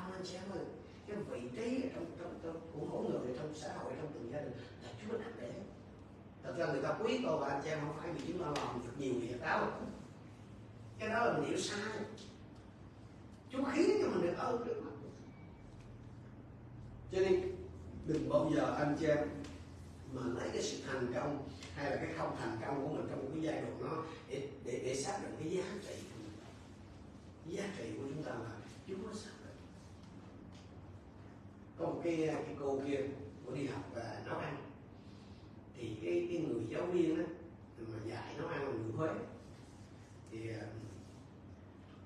[0.00, 0.64] không anh chị ơi
[1.06, 4.32] cái vị trí ở trong, trong, trong của mỗi người trong xã hội trong từng
[4.32, 5.52] gia đình là Chúa đặt để.
[6.42, 8.62] Thật ra người ta quý cô và anh chị em không phải vì chúng ta
[8.62, 9.68] làm được nhiều việc đó.
[10.98, 11.98] Cái đó là mình hiểu sai.
[13.52, 14.90] Chúa khiến cho mình được ơn trước mặt
[17.12, 17.42] cho nên
[18.06, 19.18] đừng bao giờ anh chị em
[20.12, 23.30] mà lấy cái sự thành công hay là cái không thành công của mình trong
[23.32, 27.56] cái giai đoạn đó để để, để xác định cái giá trị của mình.
[27.56, 28.50] Giá trị của chúng ta là
[28.88, 29.32] Chúa sao
[31.80, 33.00] có một cái cái cô kia
[33.46, 34.56] cô đi học và nấu ăn.
[35.76, 37.24] Thì cái cái người giáo viên á
[37.78, 39.08] mà dạy nấu ăn là người Huế.
[40.30, 40.66] Thì à,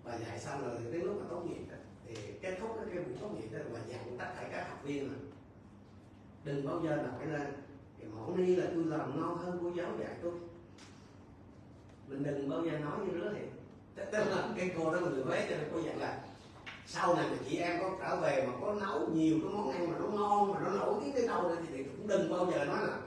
[0.04, 3.14] bà dạy xong rồi đến lúc mà tốt nghiệp đó, thì kết thúc cái buổi
[3.20, 5.18] tốt nghiệp đó bà dặn tất cả các học viên là
[6.44, 7.52] đừng bao giờ nói là
[7.98, 10.32] cái món ni là tôi làm ngon hơn cô giáo dạy tôi.
[12.08, 13.40] Mình đừng bao giờ nói như đó thì
[13.96, 16.24] tức là cái cô đó người Huế cho nên cô dặn là
[16.86, 19.90] sau này mà chị em có trở về mà có nấu nhiều cái món ăn
[19.90, 22.78] mà nó ngon, mà nó nổi tiếng tới đâu thì cũng đừng bao giờ nói
[22.86, 22.98] là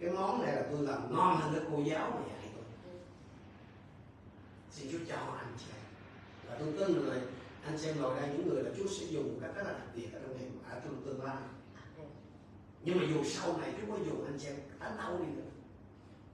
[0.00, 2.64] cái món này là tôi làm ngon hơn cái cô giáo mà dạy tôi.
[4.70, 5.72] Xin Chúa cho anh chị
[6.48, 7.16] và tôi tin rồi
[7.64, 9.88] anh xem ngồi đây những người là Chúa sẽ dùng một cách rất là đặc
[9.94, 11.36] biệt ở trong ngày ở trong tương lai.
[12.82, 15.50] Nhưng mà dù sau này Chúa có dùng anh xem đến đâu đi nữa,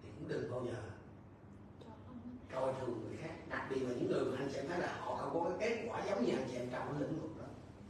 [0.03, 0.79] thì cũng đừng bao giờ
[2.55, 3.35] coi thường người khác.
[3.49, 5.69] Đặc biệt là những người mà anh chị em thấy là họ không có cái
[5.69, 7.45] kết quả giống như anh chị em trong cái lĩnh vực đó.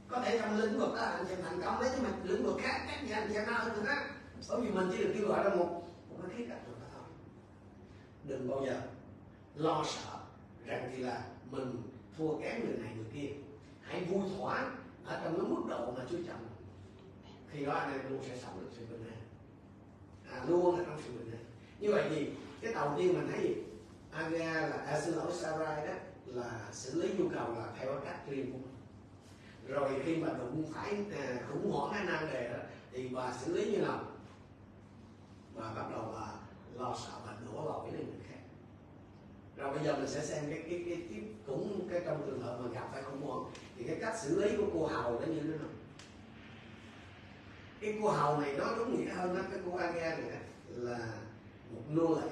[0.08, 2.44] Có thể trong lĩnh vực đó anh chị em thành công đấy nhưng mà lĩnh
[2.44, 4.10] vực khác các như anh chị em nào hơn khác.
[4.48, 7.02] Bởi vì mình chỉ được kêu gọi là một một cái khía cạnh đó thôi.
[8.24, 8.80] Đừng bao giờ
[9.54, 10.18] lo sợ
[10.66, 11.82] rằng thì là mình
[12.18, 13.28] thua kém người này người kia.
[13.80, 14.70] Hãy vui thỏa
[15.04, 16.46] ở trong cái mức độ mà Chúa chồng
[17.50, 19.18] khi đó anh em luôn sẽ sống được sự bình an.
[20.32, 21.44] À, luôn là trong sự bình an.
[21.80, 23.54] Như vậy thì cái đầu tiên mình thấy gì?
[24.14, 25.92] Aga là à, xin lỗi Sarai đó
[26.26, 28.74] là xử lý nhu cầu là theo cách riêng của mình.
[29.68, 32.58] Rồi khi mà đụng phải à, khủng hoảng cái nan đề đó
[32.92, 34.00] thì bà xử lý như nào?
[35.54, 36.32] Và bắt đầu là
[36.74, 38.38] lo sợ và đổ lỗi lên người khác.
[39.56, 42.58] Rồi bây giờ mình sẽ xem cái cái cái, cái cũng cái trong trường hợp
[42.60, 45.40] mà gặp phải khủng hoảng thì cái cách xử lý của cô hầu nó như
[45.40, 45.68] thế nào?
[47.80, 50.98] Cái cô hầu này nó đúng nghĩa hơn đó cái cô Aga này là
[51.70, 52.30] một nô lệ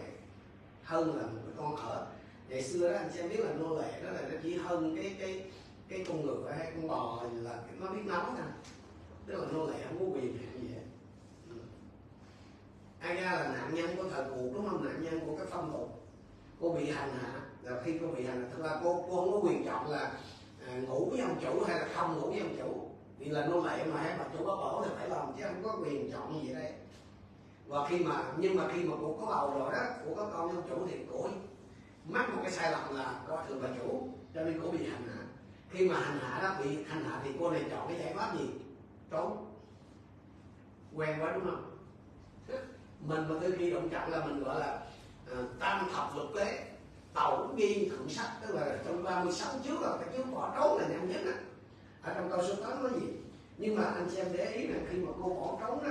[0.83, 2.07] hơn là một con ở
[2.49, 5.17] ngày xưa đó anh xem biết là nô lệ đó là nó chỉ hơn cái
[5.21, 5.45] cái
[5.89, 8.45] cái con ngựa hay con bò là nó biết nói nè
[9.27, 10.83] tức là nô lệ không có quyền hạn gì hết.
[12.99, 14.85] Ai Aga là nạn nhân của thời cuộc đúng không?
[14.85, 16.03] Nạn nhân của cái phong tục
[16.61, 17.41] cô bị hành hạ.
[17.63, 20.13] Là khi cô bị hành hạ thật ra cô cô không có quyền chọn là
[20.67, 22.89] à, ngủ với ông chủ hay là không ngủ với ông chủ.
[23.19, 25.63] Vì là nô lệ mà hay mà chủ có bỏ thì phải làm chứ không
[25.63, 26.73] có quyền chọn gì đây
[27.73, 30.57] và khi mà nhưng mà khi mà cô có bầu rồi đó cô có con
[30.57, 31.29] ông chủ thì cô
[32.09, 35.03] mắc một cái sai lầm là coi thường bà chủ cho nên cô bị hành
[35.09, 35.23] hạ.
[35.71, 38.39] Khi mà hành hạ đó bị hành hạ thì cô này chọn cái giải pháp
[38.39, 38.49] gì?
[39.11, 39.47] Trốn.
[40.95, 41.79] Quen quá đúng không?
[43.01, 44.83] Mình mà tới khi động chạm là mình gọi là
[45.33, 46.65] uh, tam thập lục tế
[47.15, 50.89] tẩu ghi thượng sách tức là trong 36 trước là cái chứng bỏ trốn là
[50.89, 51.35] nhanh nhất á.
[52.03, 53.07] Ở trong câu số 8 nói gì?
[53.59, 55.91] Nhưng mà anh xem để ý là khi mà cô bỏ trốn đó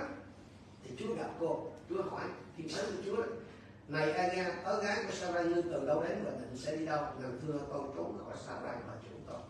[0.83, 1.70] thì Chúa gặp cô.
[1.91, 2.23] Chúa hỏi
[2.57, 3.23] thiên sứ của Chúa,
[3.87, 6.85] này anh em tớ gái của Sarai ngươi từ đâu đến và định sẽ đi
[6.85, 7.05] đâu?
[7.21, 9.41] Nàng thưa con trốn khỏi Sarai và chủ con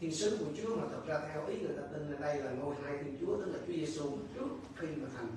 [0.00, 2.50] thiên sứ của Chúa mà thật ra theo ý người ta tin là đây là
[2.50, 5.28] ngôi hai thiên Chúa, tức là Chúa Giêsu trước khi mà thành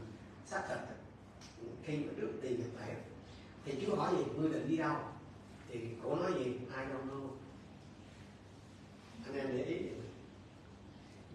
[0.45, 0.77] xác thịt
[1.83, 2.95] khi mà trước tiền nhập thể
[3.65, 4.23] thì Chúa hỏi gì?
[4.37, 4.95] Ngươi định đi đâu?
[5.69, 6.57] Thì cổ nói gì?
[6.75, 7.29] Ai đâu đâu
[9.25, 9.77] anh em để ý.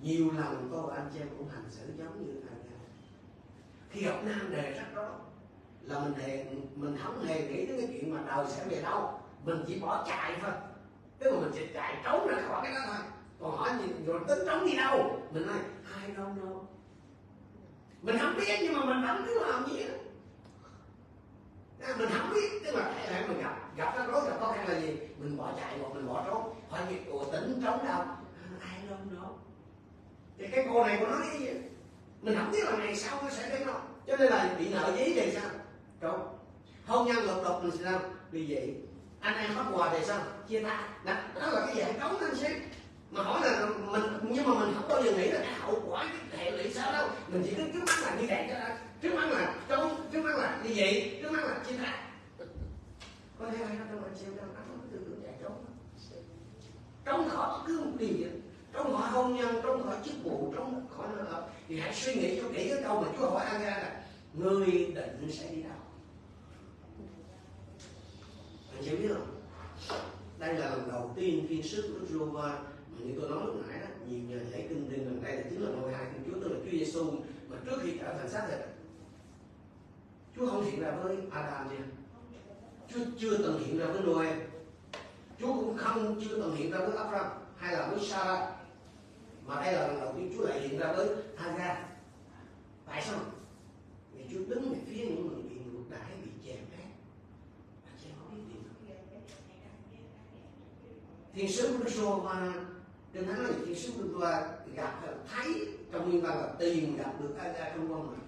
[0.03, 2.54] Nhiều lần cô và anh chị em cũng hành xử giống như anh
[3.95, 5.09] khi học nam đề rất đó.
[5.83, 9.21] Là mình hề mình không hề nghĩ đến cái chuyện mà đời sẽ về đâu.
[9.45, 10.51] Mình chỉ bỏ chạy thôi.
[11.19, 12.97] Tức là mình chỉ chạy trốn ra khỏi cái đó thôi.
[13.41, 15.21] Còn hỏi gì rồi tính trốn đi đâu?
[15.31, 15.57] Mình nói
[16.01, 16.69] ai đâu đâu,
[18.03, 19.95] mình không biết nhưng mà mình vẫn cứ làm gì đó.
[21.81, 24.69] À, mình không biết tức là thể mình gặp gặp rắc rối gặp khó khăn
[24.69, 24.99] là gì?
[25.19, 26.55] Mình bỏ chạy hoặc mình bỏ trốn.
[26.71, 28.05] Hỏi gì của tỉnh trốn đâu?
[28.61, 29.39] Ai đâu đâu.
[30.39, 31.51] thì cái cô này cô nói cái gì?
[32.25, 34.93] Mình không biết là ngày sau nó sẽ thế nào cho nên là bị nợ
[34.97, 35.51] giấy thì sao?
[36.01, 36.21] Trốn
[36.87, 38.01] hôn nhân lục đục thì sao?
[38.31, 38.75] Vì vậy
[39.21, 40.21] anh em bắt quà thì sao?
[40.49, 40.83] Chia tay.
[41.05, 42.53] Đó, đó là cái dạng cấu anh xem.
[43.11, 46.07] Mà hỏi là mình nhưng mà mình không bao giờ nghĩ là cái hậu quả
[46.31, 47.09] cái hệ lụy sao đâu.
[47.29, 50.23] Mình chỉ cứ trước mắt là như vậy cho đó trước mắt là trốn trước
[50.23, 51.99] mắt là như vậy trước mắt là chia tay.
[53.39, 55.53] Có thể ai đó trong anh xem đâu anh không có tư tưởng chạy trốn
[57.05, 58.27] trốn khỏi bất cứ một điều gì
[58.75, 62.15] trong họ hôn nhân, trong họ chức vụ, trong họ nơi ở thì hãy suy
[62.15, 64.03] nghĩ cho kỹ cái câu mà Chúa hỏi Aga là,
[64.35, 65.79] người định sẽ đi đâu?
[68.75, 69.41] Anh chị biết không?
[70.39, 72.59] Đây là lần đầu tiên thiên sứ của Chúa mà
[72.99, 75.63] như tôi nói lúc nãy đó nhiều nhờ giải kinh điển gần đây là chính
[75.63, 77.05] là ngôi hai thiên Chúa, tức là Chúa Giêsu
[77.49, 78.61] mà trước khi trở thành xác thịt,
[80.37, 81.85] Chúa không hiện ra với Adam nha.
[82.95, 84.37] Chúa chưa từng hiện ra với Noe.
[85.41, 88.49] Chúa cũng không, chưa từng hiện ra với Abraham hay là với Sarah
[89.47, 91.79] mà đây là lần đầu tiên Chúa lại hiện ra với Hagar
[92.87, 93.21] tại sao?
[94.13, 96.89] Vì Chúa đứng về phía những người bị ngược đãi, bị chèn ép.
[97.85, 98.63] Mà chèn không biết điều
[101.35, 102.53] thiên sứ của Chúa và
[103.13, 104.31] Kinh Thánh là thiên sứ của Chúa
[104.75, 105.01] gặp
[105.35, 108.19] thấy trong nguyên văn là tìm gặp được Hagar trong con mà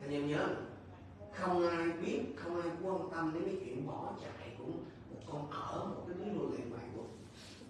[0.00, 0.48] anh em nhớ,
[1.32, 5.50] không ai biết, không ai quan tâm đến cái chuyện bỏ chạy của một con
[5.50, 7.06] ở một cái núi nuôi lệ ngoại quốc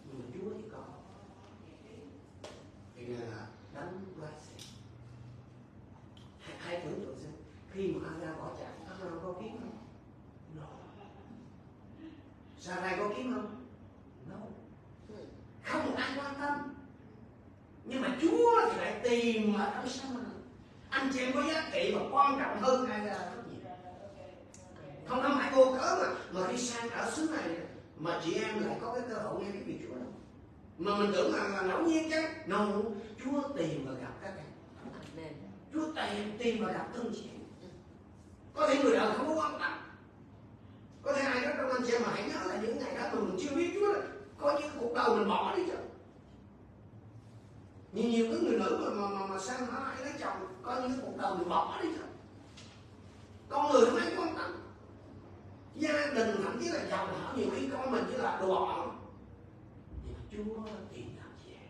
[0.04, 0.95] nhưng mà Chúa thì còn
[3.14, 4.76] là đánh blessing
[6.40, 7.32] hãy, hãy tưởng tượng xem
[7.70, 9.78] khi mà ra bỏ chạy Aga có kiếm không?
[10.56, 10.66] No.
[12.60, 13.66] Sarai có kiếm không?
[14.30, 14.36] No.
[15.62, 16.74] Không một ai quan tâm.
[17.84, 20.20] Nhưng mà Chúa thì lại tìm ở trong sao mà
[20.90, 23.60] anh chị em có giá trị và quan trọng hơn ai rất nhiều.
[25.06, 27.56] Không không phải vô cớ mà mà khi sang ở xứ này
[27.96, 29.95] mà chị em lại có cái cơ hội nghe cái vị Chúa
[30.78, 32.66] mà mình tưởng là, là ngẫu nhiên chứ no.
[33.24, 34.46] Chúa tìm và gặp các em.
[35.72, 37.30] Chúa tìm tìm và gặp thân chị
[38.54, 39.72] có thể người đời không có quan tâm.
[41.02, 43.08] Có thể ai đó trong anh chị em mà hãy nhớ là những ngày đó
[43.12, 44.00] mà mình chưa biết Chúa là
[44.38, 45.76] có những cuộc đời mình bỏ đi chứ
[47.92, 51.00] nhiều nhiều cái người nữ mà mà mà, mà sang nó lấy chồng có những
[51.02, 52.02] cuộc đời mình bỏ đi chứ
[53.48, 54.52] con người không ai quan tâm.
[55.74, 58.86] Gia đình thậm chí là giàu hảo nhiều khi con mình chỉ là đồ bỏ
[60.36, 60.54] Chúa
[60.92, 61.68] tìm gặp chị em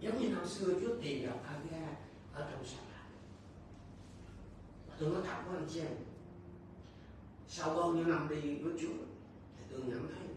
[0.00, 1.86] giống như năm xưa Chúa tìm gặp Aga
[2.34, 3.04] ở trong sa mạc
[4.98, 5.92] tôi nói thật với anh chị em
[7.48, 8.94] sau bao nhiêu năm đi với Chúa
[9.58, 10.28] thì tôi nhận thấy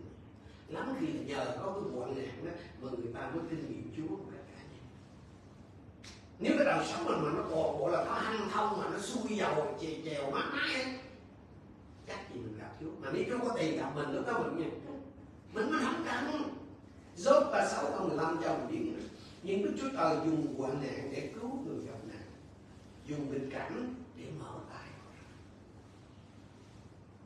[0.68, 3.94] lắm khi là nhờ có cái hoạn nạn đó mà người ta mới kinh nghiệm
[3.98, 4.80] Chúa của cả nhà
[6.40, 9.00] nếu cái đời sống mình mà nó còn gọi là nó hanh thông mà nó
[9.00, 11.00] xui dầu chèo chèo mát mái
[12.08, 14.58] chắc gì mình gặp Chúa mà nếu Chúa có tiền gặp mình lúc đó mình
[14.58, 14.70] nha
[15.54, 16.54] mình mới không cần
[17.16, 19.06] Dốt 36 câu 15 cho mình biết này.
[19.44, 22.22] Nhưng Đức Chúa Trời dùng hoạn nạn để cứu người gặp nạn.
[23.06, 24.88] Dùng bình cảnh để mở tay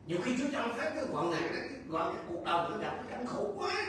[0.08, 2.95] Nhiều khi Chúa Trời phát cái hoạn nạn đó Gọi cái cuộc đời nó gặp
[2.97, 3.86] cái cảnh khổ quá.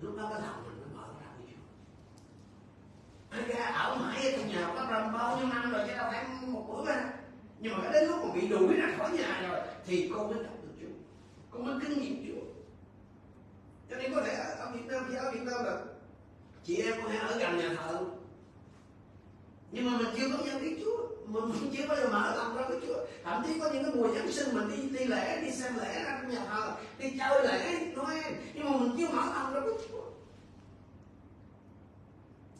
[0.00, 1.62] Lúc đó cái lòng mình nó mở ra với Chúa.
[3.30, 6.06] Ai ra ở mãi ở trong nhà có rầm bao nhiêu năm rồi chứ đâu
[6.12, 7.10] phải một bữa đâu
[7.58, 10.50] nhưng mà đến lúc mà bị đuổi ra khỏi nhà rồi, thì con mới gặp
[10.62, 10.94] được Chúa.
[11.50, 12.45] Con mới kinh nghiệm Chúa
[13.90, 15.78] cho nên có thể ở, Việt Nam thì ở Việt Nam là
[16.64, 18.04] chị em có thể ở gần nhà thờ.
[19.72, 21.08] Nhưng mà mình chưa có nhận biết Chúa.
[21.26, 23.06] Mình chưa bao giờ mở lòng ra với Chúa.
[23.24, 26.04] Thậm chí có những cái mùa Giáng sinh mình đi đi lễ đi xem lễ
[26.04, 28.34] ra trong nhà thờ đi chơi lễ Noel.
[28.54, 30.02] Nhưng mà mình chưa mở lòng ra với Chúa.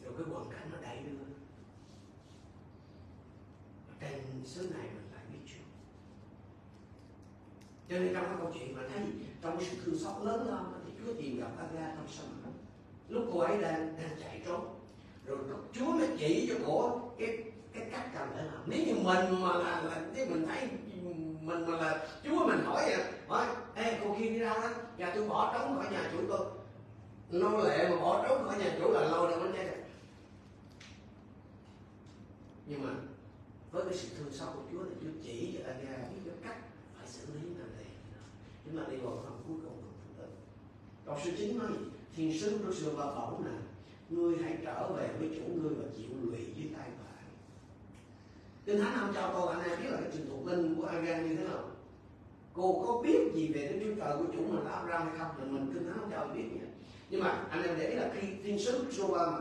[0.05, 1.25] Rồi cái hoàn cảnh nó đẩy đưa.
[4.01, 5.06] Trên xứ này mình
[7.89, 9.03] cho nên trong cái câu chuyện mà thấy
[9.43, 12.27] trong cái sự thương xót lớn lao thì Chúa tìm gặp Aga trong sông
[13.09, 14.61] lúc cô ấy đang đang chạy trốn
[15.27, 15.39] rồi
[15.73, 19.59] Chúa mới chỉ cho cô cái cái cách cần phải làm nếu như mình mà
[19.59, 20.69] là, là nếu mình thấy
[21.43, 24.69] mình mà là Chúa mình hỏi vậy hỏi ê cô kia đi đâu đó?
[24.99, 26.47] Và tôi bỏ trốn khỏi nhà chủ tôi.
[27.31, 29.83] Nô lệ mà bỏ trốn khỏi nhà chủ là lâu đâu mới chết được
[32.67, 32.91] nhưng mà
[33.71, 36.59] với cái sự thương xót của Chúa thì Chúa chỉ cho anh biết cái cách
[36.99, 37.66] phải xử lý nó
[38.67, 40.35] chúng ta đi vào phần cuối cùng của phần tử
[41.07, 41.69] câu số 9 nói
[42.17, 43.53] thiên sứ của sự và bảo là
[44.09, 47.11] ngươi hãy trở về với chủ ngươi và chịu lụy dưới tay bà
[48.67, 51.29] Kinh Thánh không cho cô anh em biết là cái trình thuộc linh của Agan
[51.29, 51.65] như thế nào?
[52.53, 55.39] Cô có biết gì về Đức Chúa Trời của chủ mình là Abraham hay không?
[55.39, 56.61] Là mình Kinh Thánh không cho biết nhỉ
[57.11, 59.39] nhưng mà anh em để ý là khi thiên sứ Joba mà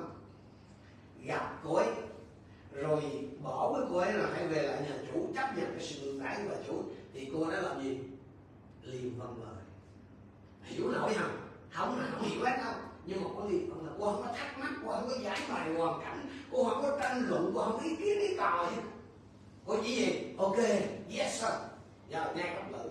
[1.25, 1.87] gặp cô ấy,
[2.73, 3.01] rồi
[3.43, 6.19] bỏ với cô ấy là hãy về lại nhà chủ, chấp nhận cái sự ngược
[6.23, 6.83] đãi của bà chủ,
[7.13, 7.97] thì cô đã làm gì?
[8.85, 9.63] Liền vâng lời
[10.63, 11.37] hiểu nổi không
[11.71, 12.73] không là không hiểu hết đâu
[13.05, 15.73] nhưng mà có gì là cô không có thắc mắc cô không có giải bài
[15.73, 18.81] hoàn cảnh cô không có tranh luận cô không có ý kiến ý cò gì
[19.65, 20.57] cô chỉ gì ok
[21.17, 21.51] yes sir
[22.09, 22.87] giờ nghe đọc lời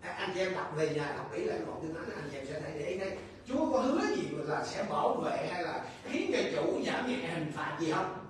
[0.00, 2.36] à, anh chị em đọc về nhà đọc kỹ lại đoạn kinh thánh anh chị
[2.36, 3.18] em sẽ thấy để đây
[3.48, 7.16] Chúa có hứa gì là sẽ bảo vệ hay là khiến cho chủ giảm nhẹ
[7.16, 8.26] hình phạt gì không?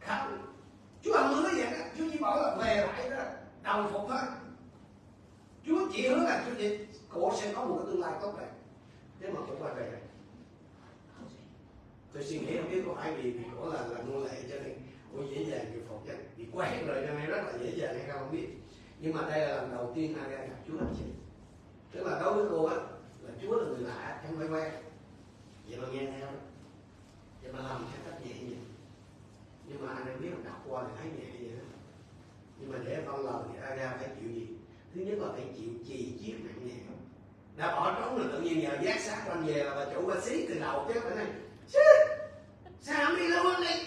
[0.00, 0.38] Không.
[1.04, 1.84] Chúa không hứa vậy đó.
[1.98, 3.22] Chúa chỉ bảo là về lại đó,
[3.62, 4.20] đầu phục thôi.
[5.70, 6.78] Chúa chỉ hứa là Chúa chỉ,
[7.08, 8.50] cổ sẽ có một cái tương lai tốt đẹp.
[9.20, 10.00] Nếu mà cổ quay về này.
[12.12, 14.56] Tôi suy nghĩ không biết có phải vì vì cổ là là nô lệ cho
[14.64, 14.78] nên
[15.12, 16.12] cổ dễ dàng chịu phục chứ.
[16.36, 18.48] Vì quen rồi cho nên rất là dễ dàng hay không không biết.
[19.00, 21.04] Nhưng mà đây là lần đầu tiên Aga gặp Chúa anh chị
[21.92, 22.76] tức là đối với cô á
[23.22, 24.72] là Chúa là người lạ chẳng phải quen.
[25.68, 26.28] Vậy mà nghe theo.
[27.42, 28.64] Vậy mà làm theo cách nhẹ nhàng.
[29.66, 31.64] Nhưng mà anh em biết là đọc qua thì thấy nhẹ vậy đó.
[32.58, 34.46] Nhưng mà để con lời thì Aga phải chịu gì?
[34.94, 36.74] Thứ nhất là phải chịu trì chiết nặng nhẹ
[37.56, 40.20] đã bỏ trốn là tự nhiên giờ giác sát quanh về là bà chủ bà
[40.20, 41.26] xí từ đầu chứ phải này
[42.80, 43.84] sao không đi lâu hơn đi?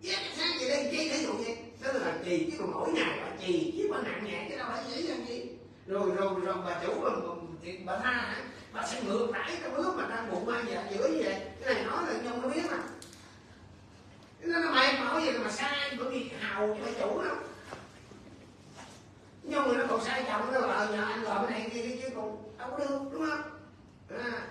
[0.00, 1.56] Giác sát gì đây chi thể dụ vậy?
[1.82, 4.66] Đó là trì chứ còn mỗi ngày bà trì chứ bà nặng nhẹ chứ đâu
[4.72, 5.46] phải dễ dàng gì.
[5.86, 7.34] Rồi rồi rồi bà chủ bà, bà,
[7.84, 8.42] bà tha hả?
[8.72, 11.40] Bà sẽ ngược lại cái bước mà đang bụng mang dạ giữa như vậy?
[11.64, 12.78] Cái này nói là nhung nó biết mà.
[14.40, 17.36] Nó nó mày bảo gì mà sai bởi vì hào cho bà chủ đâu
[19.48, 22.08] nhưng mà nó còn sai chồng nó là nhờ anh làm cái này kia chứ
[22.16, 23.42] còn đâu có được đúng không?
[24.08, 24.46] À.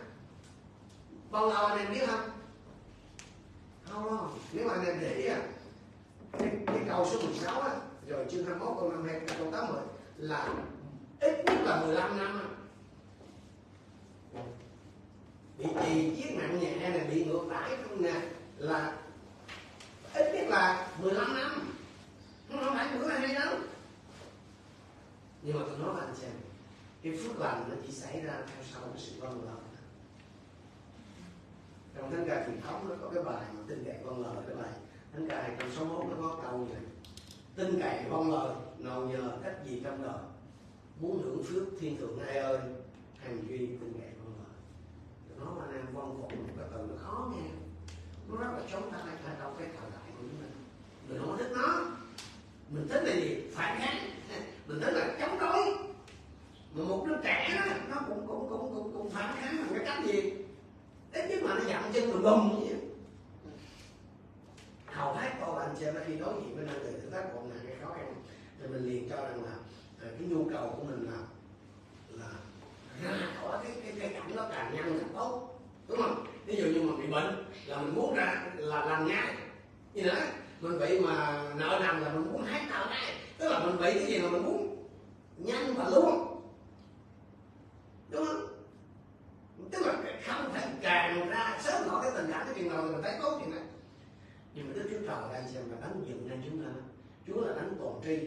[1.31, 2.29] bao lâu anh em biết không?
[3.89, 5.41] Không đâu nếu mà anh em để ý à
[6.39, 7.75] cái, cái câu số 16 á
[8.07, 9.81] rồi chương 21 câu 52 câu 80
[10.17, 10.47] là
[11.19, 12.47] ít nhất là 15 năm à
[15.57, 18.13] bị trì chiếc nặng nhẹ này bị ngược đãi không nè
[18.57, 18.93] là
[20.13, 21.73] ít nhất là 15 năm.
[22.51, 23.53] Không phải bữa nay đâu
[25.47, 26.31] nhưng mà tôi nói với anh xem
[27.01, 29.55] cái phước lành nó chỉ xảy ra theo sau cái sự vâng lời.
[31.95, 34.55] Trong thánh ca truyền thống nó có cái bài mà tin cậy vâng lời, cái
[34.55, 34.71] bài
[35.13, 36.81] thánh ca 261 nó có câu này
[37.55, 40.23] tin cậy vâng lời, nào nhờ cách gì trong đời?
[41.01, 42.59] Muốn hưởng phước thiên thượng ai ơi
[43.17, 44.55] hành duy tin cậy vâng lời.
[45.39, 47.49] Nó mà anh em vâng phục một cái từ nó khó nghe.
[48.29, 50.51] Nó rất là chống tay thay trong cái thời đại của chúng mình
[51.09, 51.97] mình không thích nó
[52.69, 53.37] mình thích là gì?
[53.53, 53.97] Phản kháng.
[54.67, 55.65] Mình thích là chống đối.
[56.73, 59.85] Mà một đứa trẻ đó, nó cũng cũng cũng cũng cũng phản kháng bằng cái
[59.85, 60.33] cách gì?
[61.13, 62.87] Ít nhất mà nó dặn chân mình bầm như vậy
[64.97, 67.59] hầu hết con anh xem khi đối diện với năng lượng thử thách còn nặng
[67.67, 68.13] cái khó khăn.
[68.61, 69.51] Thì mình liền cho rằng là
[70.01, 71.17] à, cái nhu cầu của mình là
[72.09, 72.29] là
[73.03, 75.59] ra khỏi cái cái cái cảnh nó càng nhanh càng tốt.
[75.87, 76.25] Đúng không?
[76.45, 79.35] Ví dụ như mà bị bệnh là mình muốn ra là làm ngay.
[79.93, 83.59] Như thế mình bị mà nợ nần là mình muốn hết nợ ngay tức là
[83.59, 84.85] mình bị cái gì mà mình muốn
[85.37, 86.41] nhanh và luôn.
[88.09, 88.47] Đúng không?
[89.71, 89.93] Tức là
[90.27, 93.37] không thể càng ra sớm khỏi cái tình cảm, cái chuyện nào mình thấy tốt
[93.39, 93.63] chuyện này
[94.53, 96.71] nhưng mà đức chúa trời đang xem là đánh dựng nên chúng ta?
[97.27, 98.17] Chúa là đánh toàn tri.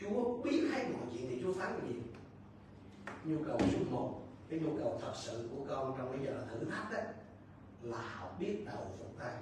[0.00, 2.00] Chúa biết hết mọi chuyện thì chúa phán cái gì?
[3.24, 6.64] Nhu cầu số một, cái nhu cầu thật sự của con trong bây giờ thử
[6.64, 6.98] thách đó
[7.82, 9.32] là học biết đầu phục tay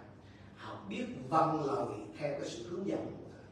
[0.58, 1.86] học biết vâng lời
[2.18, 3.44] theo cái sự hướng dẫn của thầy.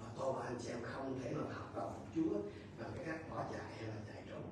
[0.00, 2.34] Và tôi và anh chị em không thể nào học đạo phục chúa
[2.78, 4.42] bằng cái cách bỏ chạy hay là chạy trốn.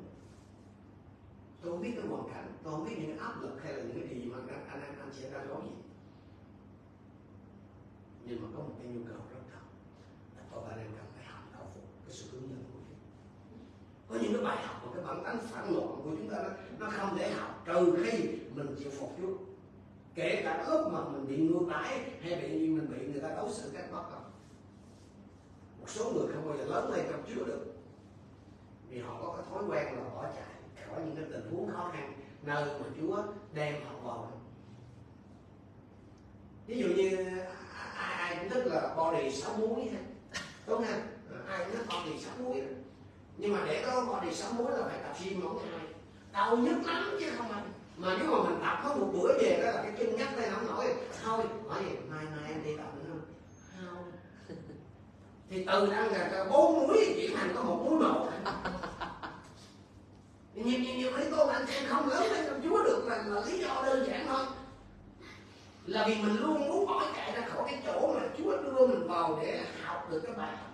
[1.61, 4.09] Tôi không biết cái hoàn cảnh tôi không biết những áp lực hay là những
[4.09, 5.71] cái gì mà anh anh anh, anh chị em đang có gì
[8.27, 9.65] nhưng mà có một cái nhu cầu rất thật
[10.37, 12.79] là tôi và anh em cần phải học đạo phục cái sự hướng dẫn của
[12.89, 12.95] Chúa.
[14.09, 16.51] Có những cái bài học và cái bản tánh phản loạn của chúng ta nó,
[16.79, 19.54] nó không thể học trừ khi mình chịu phục Chúa
[20.15, 23.29] kể cả lúc mà mình bị ngược đãi hay bị như mình bị người ta
[23.29, 24.25] đối xử cách bất công
[25.81, 27.75] một số người không bao giờ lớn lên trong Chúa được.
[28.89, 31.91] Vì họ có cái thói quen là bỏ chạy khỏi những cái tình huống khó
[31.93, 33.23] khăn nơi mà Chúa
[33.55, 34.31] đem họ vào.
[36.67, 37.17] Ví dụ như
[37.97, 40.01] ai, ai cũng thích là body sáu muối ha
[40.67, 41.01] đúng không?
[41.49, 42.63] Ai cũng thích body sáu muối
[43.37, 45.87] nhưng mà để có body sáu muối là phải tập gym mỗi ngày.
[46.33, 49.61] Đau nhức lắm chứ không anh mà nếu mà mình tập có một bữa về
[49.63, 50.95] đó là cái chân nhắc lên không nổi.
[51.25, 53.15] Thôi hỏi gì mai mai em đi tập nữa.
[53.77, 54.13] Không.
[54.49, 54.57] Không
[55.51, 58.29] thì từ đang là bốn muối chuyển thành có một muối một.
[60.55, 63.43] Nhiều nhiều nhiều lý cô anh xem không lớn lên trong chúa được là, là
[63.47, 64.47] lý do đơn giản thôi.
[65.87, 69.09] Là vì mình luôn muốn bỏ chạy ra khỏi cái chỗ mà chúa đưa mình
[69.09, 70.71] vào để học được cái bài học.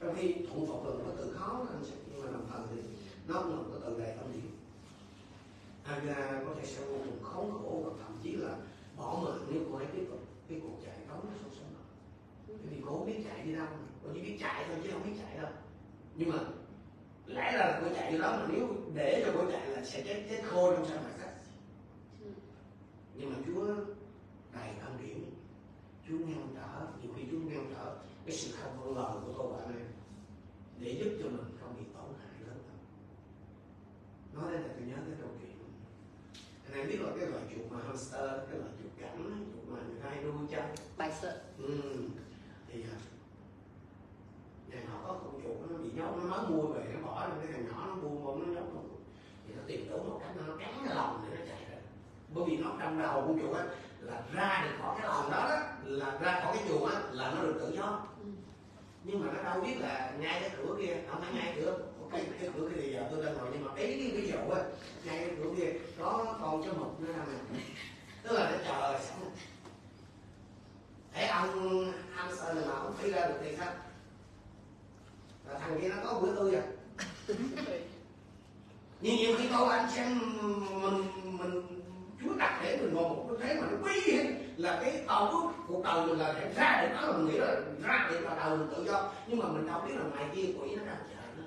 [0.00, 2.60] Trong khi thuận phục là một cái từ khó anh sẽ nhưng mà đồng thời
[2.74, 2.82] thì
[3.28, 4.55] nó là một cái từ đầy tâm điểm
[5.86, 8.56] Aga có thể sẽ vô cùng khốn khổ và thậm chí là
[8.96, 11.74] bỏ mạng nếu cô ấy tiếp tục cái cuộc chạy trốn nó sâu sống
[12.48, 13.66] bởi vì cô không biết chạy đi đâu
[14.04, 15.50] cô chỉ biết chạy thôi chứ không biết chạy đâu.
[16.14, 16.38] Nhưng mà
[17.26, 20.26] lẽ là cô chạy đi đó mà nếu để cho cô chạy là sẽ chết
[20.30, 21.34] chết khô trong sa mạc sách
[23.14, 23.66] nhưng mà Chúa
[24.52, 25.18] đầy ân điển
[26.08, 29.52] Chúa ngăn trở nhiều khi Chúa ngăn trở cái sự không vâng lời của tôi
[29.52, 29.86] bạn em
[30.78, 32.78] để giúp cho mình không bị tổn hại lớn hơn.
[34.32, 35.45] Nói đây là tôi nhớ cái câu chuyện
[36.76, 40.00] em biết là cái loài chuột mà hamster cái loài chuột cảnh chuột mà người
[40.02, 40.58] ta hay nuôi cho
[40.96, 41.74] bài sợ ừ.
[42.72, 42.96] thì à,
[44.68, 47.38] nhà họ có con chuột nó bị nhốt nó mới mua về nó bỏ trong
[47.40, 48.88] cái thằng nhỏ nó buông bông nó nhốt con
[49.48, 51.78] thì nó tìm đủ một cách nó cắn cái lòng để nó chạy ra.
[52.34, 53.64] Bởi vì nó trong đầu con chuột á
[54.00, 57.32] là ra được khỏi cái lòng đó, đó là ra khỏi cái chuồng á là
[57.34, 58.06] nó được tự do
[59.06, 61.78] nhưng mà nó đâu biết là ngay cái cửa kia không phải ngay cửa
[62.12, 64.36] cái cái cửa kia thì giờ tôi đang ngồi nhưng mà ý cái ví dụ
[64.36, 64.62] á
[65.04, 67.60] ngay cái cửa kia có con chó mực nó đang nè.
[68.22, 69.18] Tức là nó chờ sẵn
[71.12, 73.72] thế ông hamster này mà ông phi ra được thì sao?
[75.48, 76.62] Là thằng kia nó có bữa tươi à?
[79.00, 80.20] Nhưng nhiều khi câu anh xem
[80.82, 81.04] mình
[81.38, 81.75] mình
[82.20, 84.24] chúa đặt để mình ngồi một cái thế mà nó quý hết.
[84.56, 87.38] Là cái tàu của cuộc đời mình là để ra để đó là mình nghĩ
[87.38, 89.12] là ra để là đầu mình tự do.
[89.26, 91.44] Nhưng mà mình đâu biết là ngoài kia quỷ nó đang chờ nó.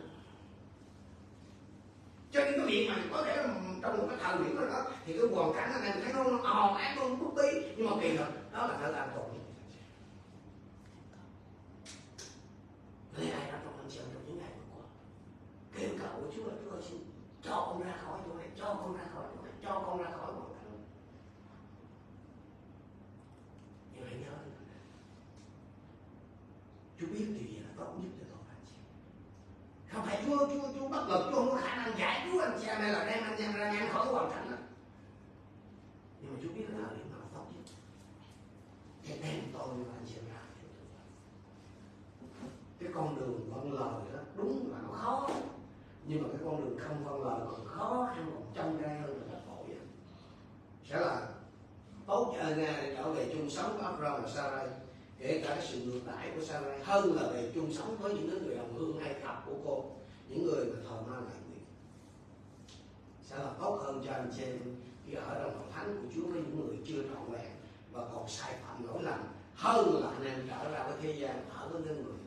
[2.31, 3.35] Cho nên cái việc mà có thể
[3.81, 6.23] trong một cái thời điểm nào đó, thì cái hoàn cảnh này mình thấy nó
[6.23, 7.73] nó ồn át nó bút bí.
[7.77, 9.29] Nhưng mà kỳ thật, đó là thật làm toàn
[13.17, 14.85] Lấy ai đã trong anh chị trong những ngày vừa qua?
[15.77, 16.99] Kêu cầu của Chúa là Chúa ơi, xin
[17.43, 20.09] cho con ra khỏi chỗ này, cho con ra khỏi chỗ này, cho con ra
[20.09, 20.58] khỏi hoàn
[24.09, 24.37] cảnh nhớ
[26.99, 28.75] Chúa biết điều gì là tốt nhất cho tôi, anh chị?
[29.91, 32.57] Không phải Chúa Chúa Chúa bất lực Chúa không có khả năng giải cứu anh
[32.61, 34.57] chị em hay là đem anh chị em ra nhanh khỏi hoàn cảnh đó
[36.21, 37.75] nhưng mà Chúa biết là điểm nào tốt nhất.
[39.03, 40.39] Thì đem tôi và anh chị em ra
[42.79, 45.29] cái con đường vân lời đó, đúng là nó khó.
[46.05, 49.21] Nhưng mà cái con đường không vân lời còn khó khăn còn trong gai hơn
[49.31, 49.77] là tội vậy.
[50.83, 51.28] sẽ là
[52.09, 54.67] tốt cho Nga để trở về chung sống với Abraham và Sarai.
[55.19, 58.43] Kể cả cái sự ngược đãi của Sarai hơn là về chung sống với những
[58.43, 59.85] người đồng hương hay cặp của cô,
[60.29, 61.63] những người mà thờ ma lại nguyện.
[63.23, 64.45] Sẽ là tốt hơn cho anh chị
[65.05, 67.51] khi ở trong hội thánh của Chúa với những người chưa trọn vẹn
[67.91, 69.19] và còn sai phạm lỗi lầm
[69.55, 72.17] hơn là anh em trở ra với thế gian ở với những người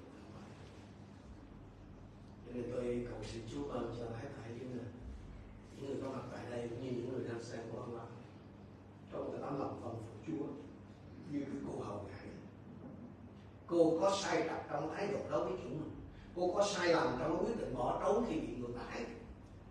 [2.47, 4.87] cho nên tôi cầu xin Chúa ban cho hết thảy những người
[5.77, 8.12] những người có mặt tại đây cũng như những người đang xem của ông
[9.13, 10.47] trong cái tấm lòng vòng phục Chúa
[11.31, 12.29] như cái cô hầu gái
[13.67, 15.91] cô có sai trật trong thái độ đối với chủ mình
[16.37, 19.05] cô có sai lầm trong quyết định bỏ trốn khi bị ngược đãi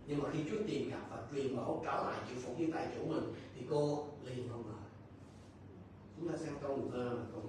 [0.08, 2.88] nhưng mà khi Chúa tìm gặp và truyền bảo trở lại chịu phục như tay
[2.96, 4.78] chủ mình, thì cô liền không ngờ
[6.18, 7.42] chúng ta xem câu thơ là câu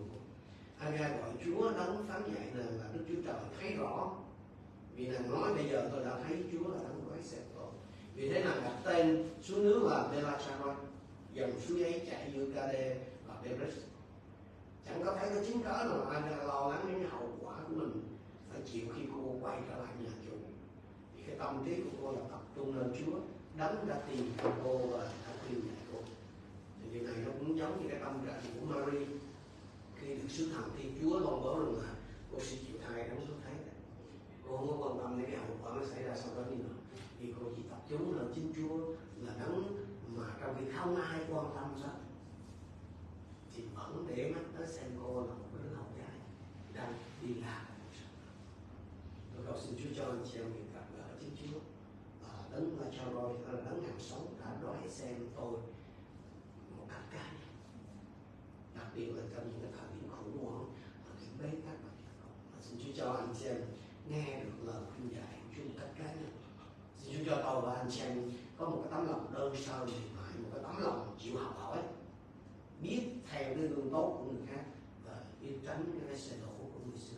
[0.82, 4.14] Aga gọi Chúa đấng phán dạy nàng là Đức Chúa Trời thấy rõ.
[4.95, 7.70] Vì nàng nói, bây giờ tôi đã thấy Chúa là đấng quái xẹp tội
[8.14, 10.76] vì thế nàng đặt tên xuống nước là Belacharon
[11.35, 13.74] dòng suối ấy chạy giữa Gade và Beres
[14.87, 18.03] chẳng có thấy có chứng cớ nào đang lo lắng đến hậu quả của mình.
[18.51, 20.37] Phải chịu khi cô quay trở lại nhà chủ.
[21.16, 23.18] Thì cái tâm trí của cô là tập trung lên Chúa,
[23.59, 24.33] đấng đã tìm
[24.64, 25.99] cô và đã khuyên dạy cô.
[26.83, 29.07] Thì điều này nó cũng giống như cái tâm trạng của Mary.
[29.97, 31.95] Khi được sứ thần thiên Chúa loan báo rằng là
[32.33, 33.55] cô sẽ chịu thai đấng xuất thấy
[34.49, 36.57] cô không có quan tâm đến cái hậu quả nó xảy ra sau đó như
[36.57, 36.78] nào.
[37.20, 38.76] Thì cô chỉ tập trung lên chính Chúa
[39.26, 39.64] là đấng
[40.17, 41.99] mà trong khi không ai quan tâm hết
[43.55, 46.17] thì vẫn để mắt tới xem cô là một đứa học gái
[46.75, 47.67] đang đi làm
[49.35, 51.59] tôi cầu xin Chúa cho anh chị em mình gặp gỡ chính Chúa
[52.23, 55.53] và đấng là cho rồi là đấng hàng sống đã đói xem tôi
[56.77, 57.49] một cách cá nhân
[58.75, 60.65] đặc biệt là trong những cái thời điểm khủng hoảng
[61.09, 61.77] và những bế tắc
[62.55, 63.61] và xin Chúa cho anh chị em
[64.09, 66.33] nghe được lời khuyên dạy của Chúa một cách cá nhân.
[66.99, 69.86] Xin Chúa cho tôi và anh chị em có một cái tấm lòng đơn sơ
[69.86, 71.78] thì mại một cái tấm lòng chịu học hỏi.
[72.82, 74.64] Biết theo cái gương tốt của người khác
[75.05, 77.16] và biết tránh cái xe đổ của người xưa.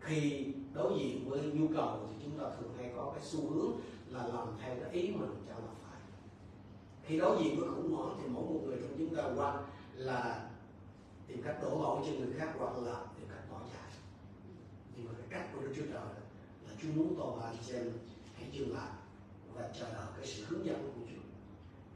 [0.00, 3.72] Khi đối diện với nhu cầu thì chúng ta thường hay có cái xu hướng
[4.08, 6.00] là làm theo cái ý mình cho là phải.
[7.02, 9.62] Khi đối diện với khủng hoảng thì mỗi một người trong chúng ta qua
[9.94, 10.50] là
[11.26, 13.90] tìm cách đổ lỗi cho người khác hoặc là tìm cách bỏ chạy.
[14.96, 16.04] Nhưng mà cái cách của Đức Chúa Trời
[16.66, 17.92] là Chúa muốn tôi và anh em
[18.34, 18.90] hãy dừng lại
[19.54, 21.22] và chờ đợi cái sự hướng dẫn của Chúa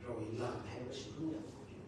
[0.09, 1.87] rồi làm theo cái sự hướng dẫn của Chúa.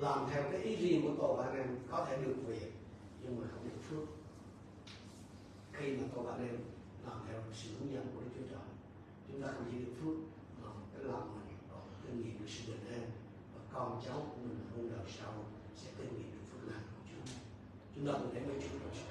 [0.00, 2.72] Làm theo cái ý riêng của tôi bạn anh em có thể được việc,
[3.22, 4.08] nhưng mà không được phước.
[5.72, 6.58] Khi mà tôi bạn anh em
[7.06, 8.68] làm theo sự hướng dẫn của Đức Chúa Trời,
[9.28, 10.16] chúng ta không chỉ được phước,
[10.62, 13.10] mà cái lòng mình còn kinh nghiệm được sự bình an,
[13.54, 15.32] và con cháu của mình muôn đời sau
[15.76, 17.32] sẽ kinh nghiệm được phước lành của Chúa.
[17.94, 19.08] Chúng ta cùng thấy với Chúa trong sự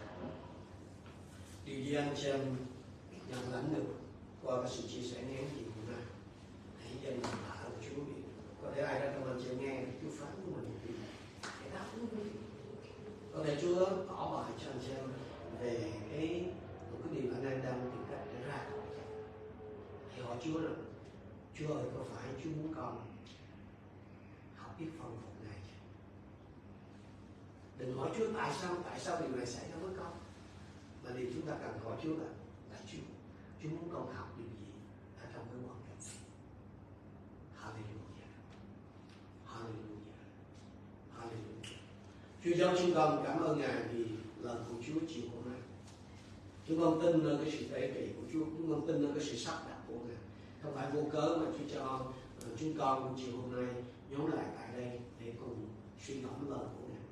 [1.65, 2.55] Điều gì anh chị em
[3.29, 3.85] nhận lãnh được
[4.43, 5.66] qua cái sự chia sẻ ngắn gì
[7.03, 8.21] trên bàn thờ của Chúa biết
[8.61, 10.93] có thể ai đó trong anh chị nghe Chúa phán của mình thì
[11.71, 11.87] hãy
[13.37, 15.05] có thể Chúa tỏ bài cho anh chị em
[15.61, 16.45] về cái
[16.91, 18.65] một cái điều anh em đang tìm cách để ra
[20.15, 20.75] thì hỏi Chúa rằng
[21.59, 23.05] Chúa ơi có phải Chúa muốn con
[24.55, 25.73] học biết phong phục này chứ
[27.77, 30.11] đừng hỏi Chúa tại sao tại sao điều này xảy ra với con
[31.03, 32.29] mà điều chúng ta cần hỏi Chúa là
[32.71, 32.97] là Chúa
[33.63, 34.71] Chúa muốn con học điều gì
[35.21, 36.17] ở trong cái hoàn cảnh này
[37.61, 38.31] Hallelujah
[39.51, 40.17] Hallelujah
[41.17, 41.77] Hallelujah
[42.47, 44.05] Chúa giáo chúng con cảm ơn Ngài vì
[44.41, 45.61] lời của Chúa chiều hôm nay.
[46.67, 49.23] Chúng con tin nơi cái sự tế trị của Chúa, chúng con tin nơi cái
[49.25, 50.17] sự sắp đặt của Ngài.
[50.63, 51.83] Không phải vô cớ mà Chúa cho
[52.41, 55.65] ờ, chúng con chiều hôm nay nhóm lại tại đây để cùng
[56.07, 57.03] suy ngẫm lời của Ngài.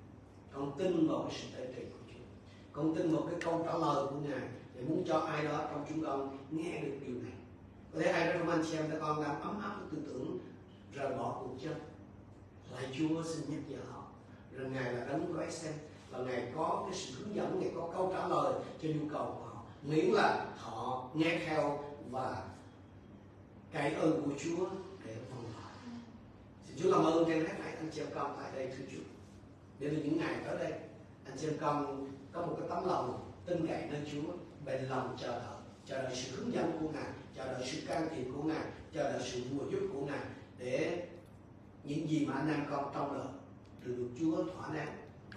[0.52, 2.26] Con tin vào cái sự tế trị của Chúa.
[2.74, 5.86] Con tin vào cái câu trả lời của Ngài để muốn cho ai đó trong
[5.90, 7.34] chúng con nghe được điều này.
[7.94, 10.38] Có thể ai đó trong anh chị em ta con đang ấm áp tư tưởng
[10.94, 11.76] rời bỏ cuộc chân
[12.72, 14.05] lại Chúa, xin nhắc nhở họ
[14.58, 15.74] rằng Ngài là đấng có xem
[16.10, 19.26] và Ngài có cái sự hướng dẫn, Ngài có câu trả lời cho nhu cầu
[19.26, 19.64] của họ.
[19.84, 22.44] Miễn là họ nghe theo và
[23.72, 24.66] cái ơn của Chúa
[25.06, 25.74] để vâng lời
[26.68, 27.76] xin Chúa cảm ơn trên hết thảy.
[27.76, 29.04] Anh chị em con tại đây, thưa Chúa.
[29.80, 30.72] Để từ những ngày tới đây,
[31.26, 34.32] anh chị em con có một cái tấm lòng tin cậy nơi Chúa,
[34.66, 35.56] bền lòng chờ đợi.
[35.86, 39.12] Chờ đợi sự hướng dẫn của Ngài, chờ đợi sự can thiệp của Ngài, chờ
[39.12, 40.26] đợi sự mùa giúp của Ngài
[40.58, 41.08] để
[41.84, 43.28] những gì mà anh đang con trong đời
[43.86, 44.88] được được Chúa thỏa mãn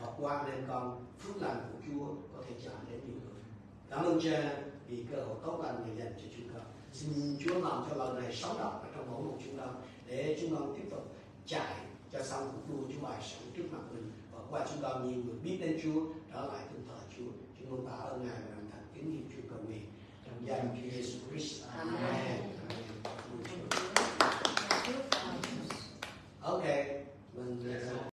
[0.00, 3.42] và qua em con phước lành của Chúa có thể chạm đến nhiều người.
[3.90, 4.56] Cảm ơn cha
[4.88, 6.62] vì cơ hội tốt lành này dành cho chúng con.
[6.92, 10.38] Xin Chúa làm cho lời này sống động ở trong mỗi một chúng con để
[10.40, 11.14] chúng con tiếp tục
[11.46, 11.76] chạy
[12.12, 14.12] cho xong cuộc đua Chúa bài sẵn trước mặt mình.
[14.32, 16.00] Và qua chúng con nhiều người biết đến Chúa
[16.32, 17.30] trở lại tin thờ Chúa.
[17.58, 19.86] Chúng con tạ ơn Ngài và thành kính niệm Chúa cầu nguyện.
[20.26, 21.64] Trong danh Chúa Giêsu Christ.
[21.78, 21.96] Amen.
[22.02, 22.88] Amen.
[26.40, 26.64] Ok,
[27.34, 27.74] mình